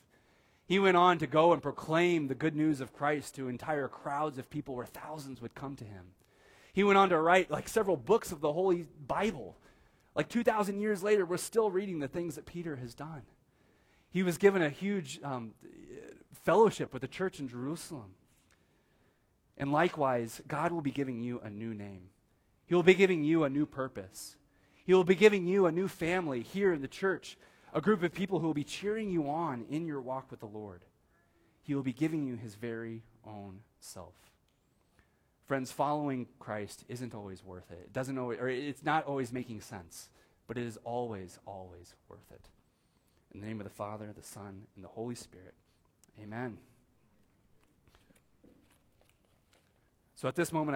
He 0.66 0.78
went 0.78 0.98
on 0.98 1.18
to 1.18 1.26
go 1.26 1.52
and 1.52 1.62
proclaim 1.62 2.28
the 2.28 2.34
good 2.34 2.54
news 2.54 2.80
of 2.80 2.92
Christ 2.92 3.34
to 3.36 3.48
entire 3.48 3.88
crowds 3.88 4.36
of 4.36 4.50
people 4.50 4.74
where 4.74 4.84
thousands 4.84 5.40
would 5.40 5.54
come 5.54 5.76
to 5.76 5.84
him. 5.84 6.08
He 6.74 6.84
went 6.84 6.98
on 6.98 7.08
to 7.08 7.18
write 7.18 7.50
like 7.50 7.68
several 7.68 7.96
books 7.96 8.32
of 8.32 8.40
the 8.40 8.52
Holy 8.52 8.86
Bible. 9.06 9.56
Like 10.14 10.28
2,000 10.28 10.80
years 10.80 11.02
later, 11.02 11.24
we're 11.24 11.38
still 11.38 11.70
reading 11.70 12.00
the 12.00 12.08
things 12.08 12.34
that 12.34 12.44
Peter 12.44 12.76
has 12.76 12.94
done. 12.94 13.22
He 14.10 14.22
was 14.22 14.36
given 14.36 14.62
a 14.62 14.68
huge 14.68 15.20
um, 15.24 15.52
fellowship 16.44 16.92
with 16.92 17.02
the 17.02 17.08
church 17.08 17.40
in 17.40 17.48
Jerusalem. 17.48 18.14
And 19.56 19.72
likewise, 19.72 20.40
God 20.46 20.72
will 20.72 20.80
be 20.80 20.90
giving 20.90 21.20
you 21.20 21.40
a 21.42 21.50
new 21.50 21.74
name. 21.74 22.10
He 22.66 22.74
will 22.74 22.82
be 22.82 22.94
giving 22.94 23.24
you 23.24 23.44
a 23.44 23.50
new 23.50 23.66
purpose. 23.66 24.36
He 24.84 24.94
will 24.94 25.04
be 25.04 25.14
giving 25.14 25.46
you 25.46 25.66
a 25.66 25.72
new 25.72 25.88
family 25.88 26.42
here 26.42 26.72
in 26.72 26.80
the 26.80 26.88
church, 26.88 27.36
a 27.74 27.80
group 27.80 28.02
of 28.02 28.14
people 28.14 28.38
who 28.38 28.46
will 28.46 28.54
be 28.54 28.64
cheering 28.64 29.10
you 29.10 29.28
on 29.28 29.64
in 29.68 29.86
your 29.86 30.00
walk 30.00 30.30
with 30.30 30.40
the 30.40 30.46
Lord. 30.46 30.82
He 31.62 31.74
will 31.74 31.82
be 31.82 31.92
giving 31.92 32.24
you 32.26 32.36
his 32.36 32.54
very 32.54 33.02
own 33.26 33.60
self. 33.80 34.14
Friends, 35.46 35.72
following 35.72 36.26
Christ 36.38 36.84
isn't 36.88 37.14
always 37.14 37.42
worth 37.42 37.70
it. 37.70 37.80
It 37.84 37.92
doesn't 37.92 38.18
always, 38.18 38.38
or 38.38 38.48
it's 38.48 38.84
not 38.84 39.04
always 39.06 39.32
making 39.32 39.62
sense, 39.62 40.08
but 40.46 40.58
it 40.58 40.64
is 40.64 40.78
always, 40.84 41.38
always 41.46 41.94
worth 42.08 42.30
it. 42.30 42.48
In 43.32 43.40
the 43.40 43.46
name 43.46 43.60
of 43.60 43.64
the 43.64 43.70
Father, 43.70 44.12
the 44.14 44.22
Son, 44.22 44.66
and 44.76 44.84
the 44.84 44.88
Holy 44.88 45.14
Spirit. 45.14 45.54
Amen. 46.22 46.58
So 50.14 50.26
at 50.26 50.34
this 50.34 50.52
moment, 50.52 50.74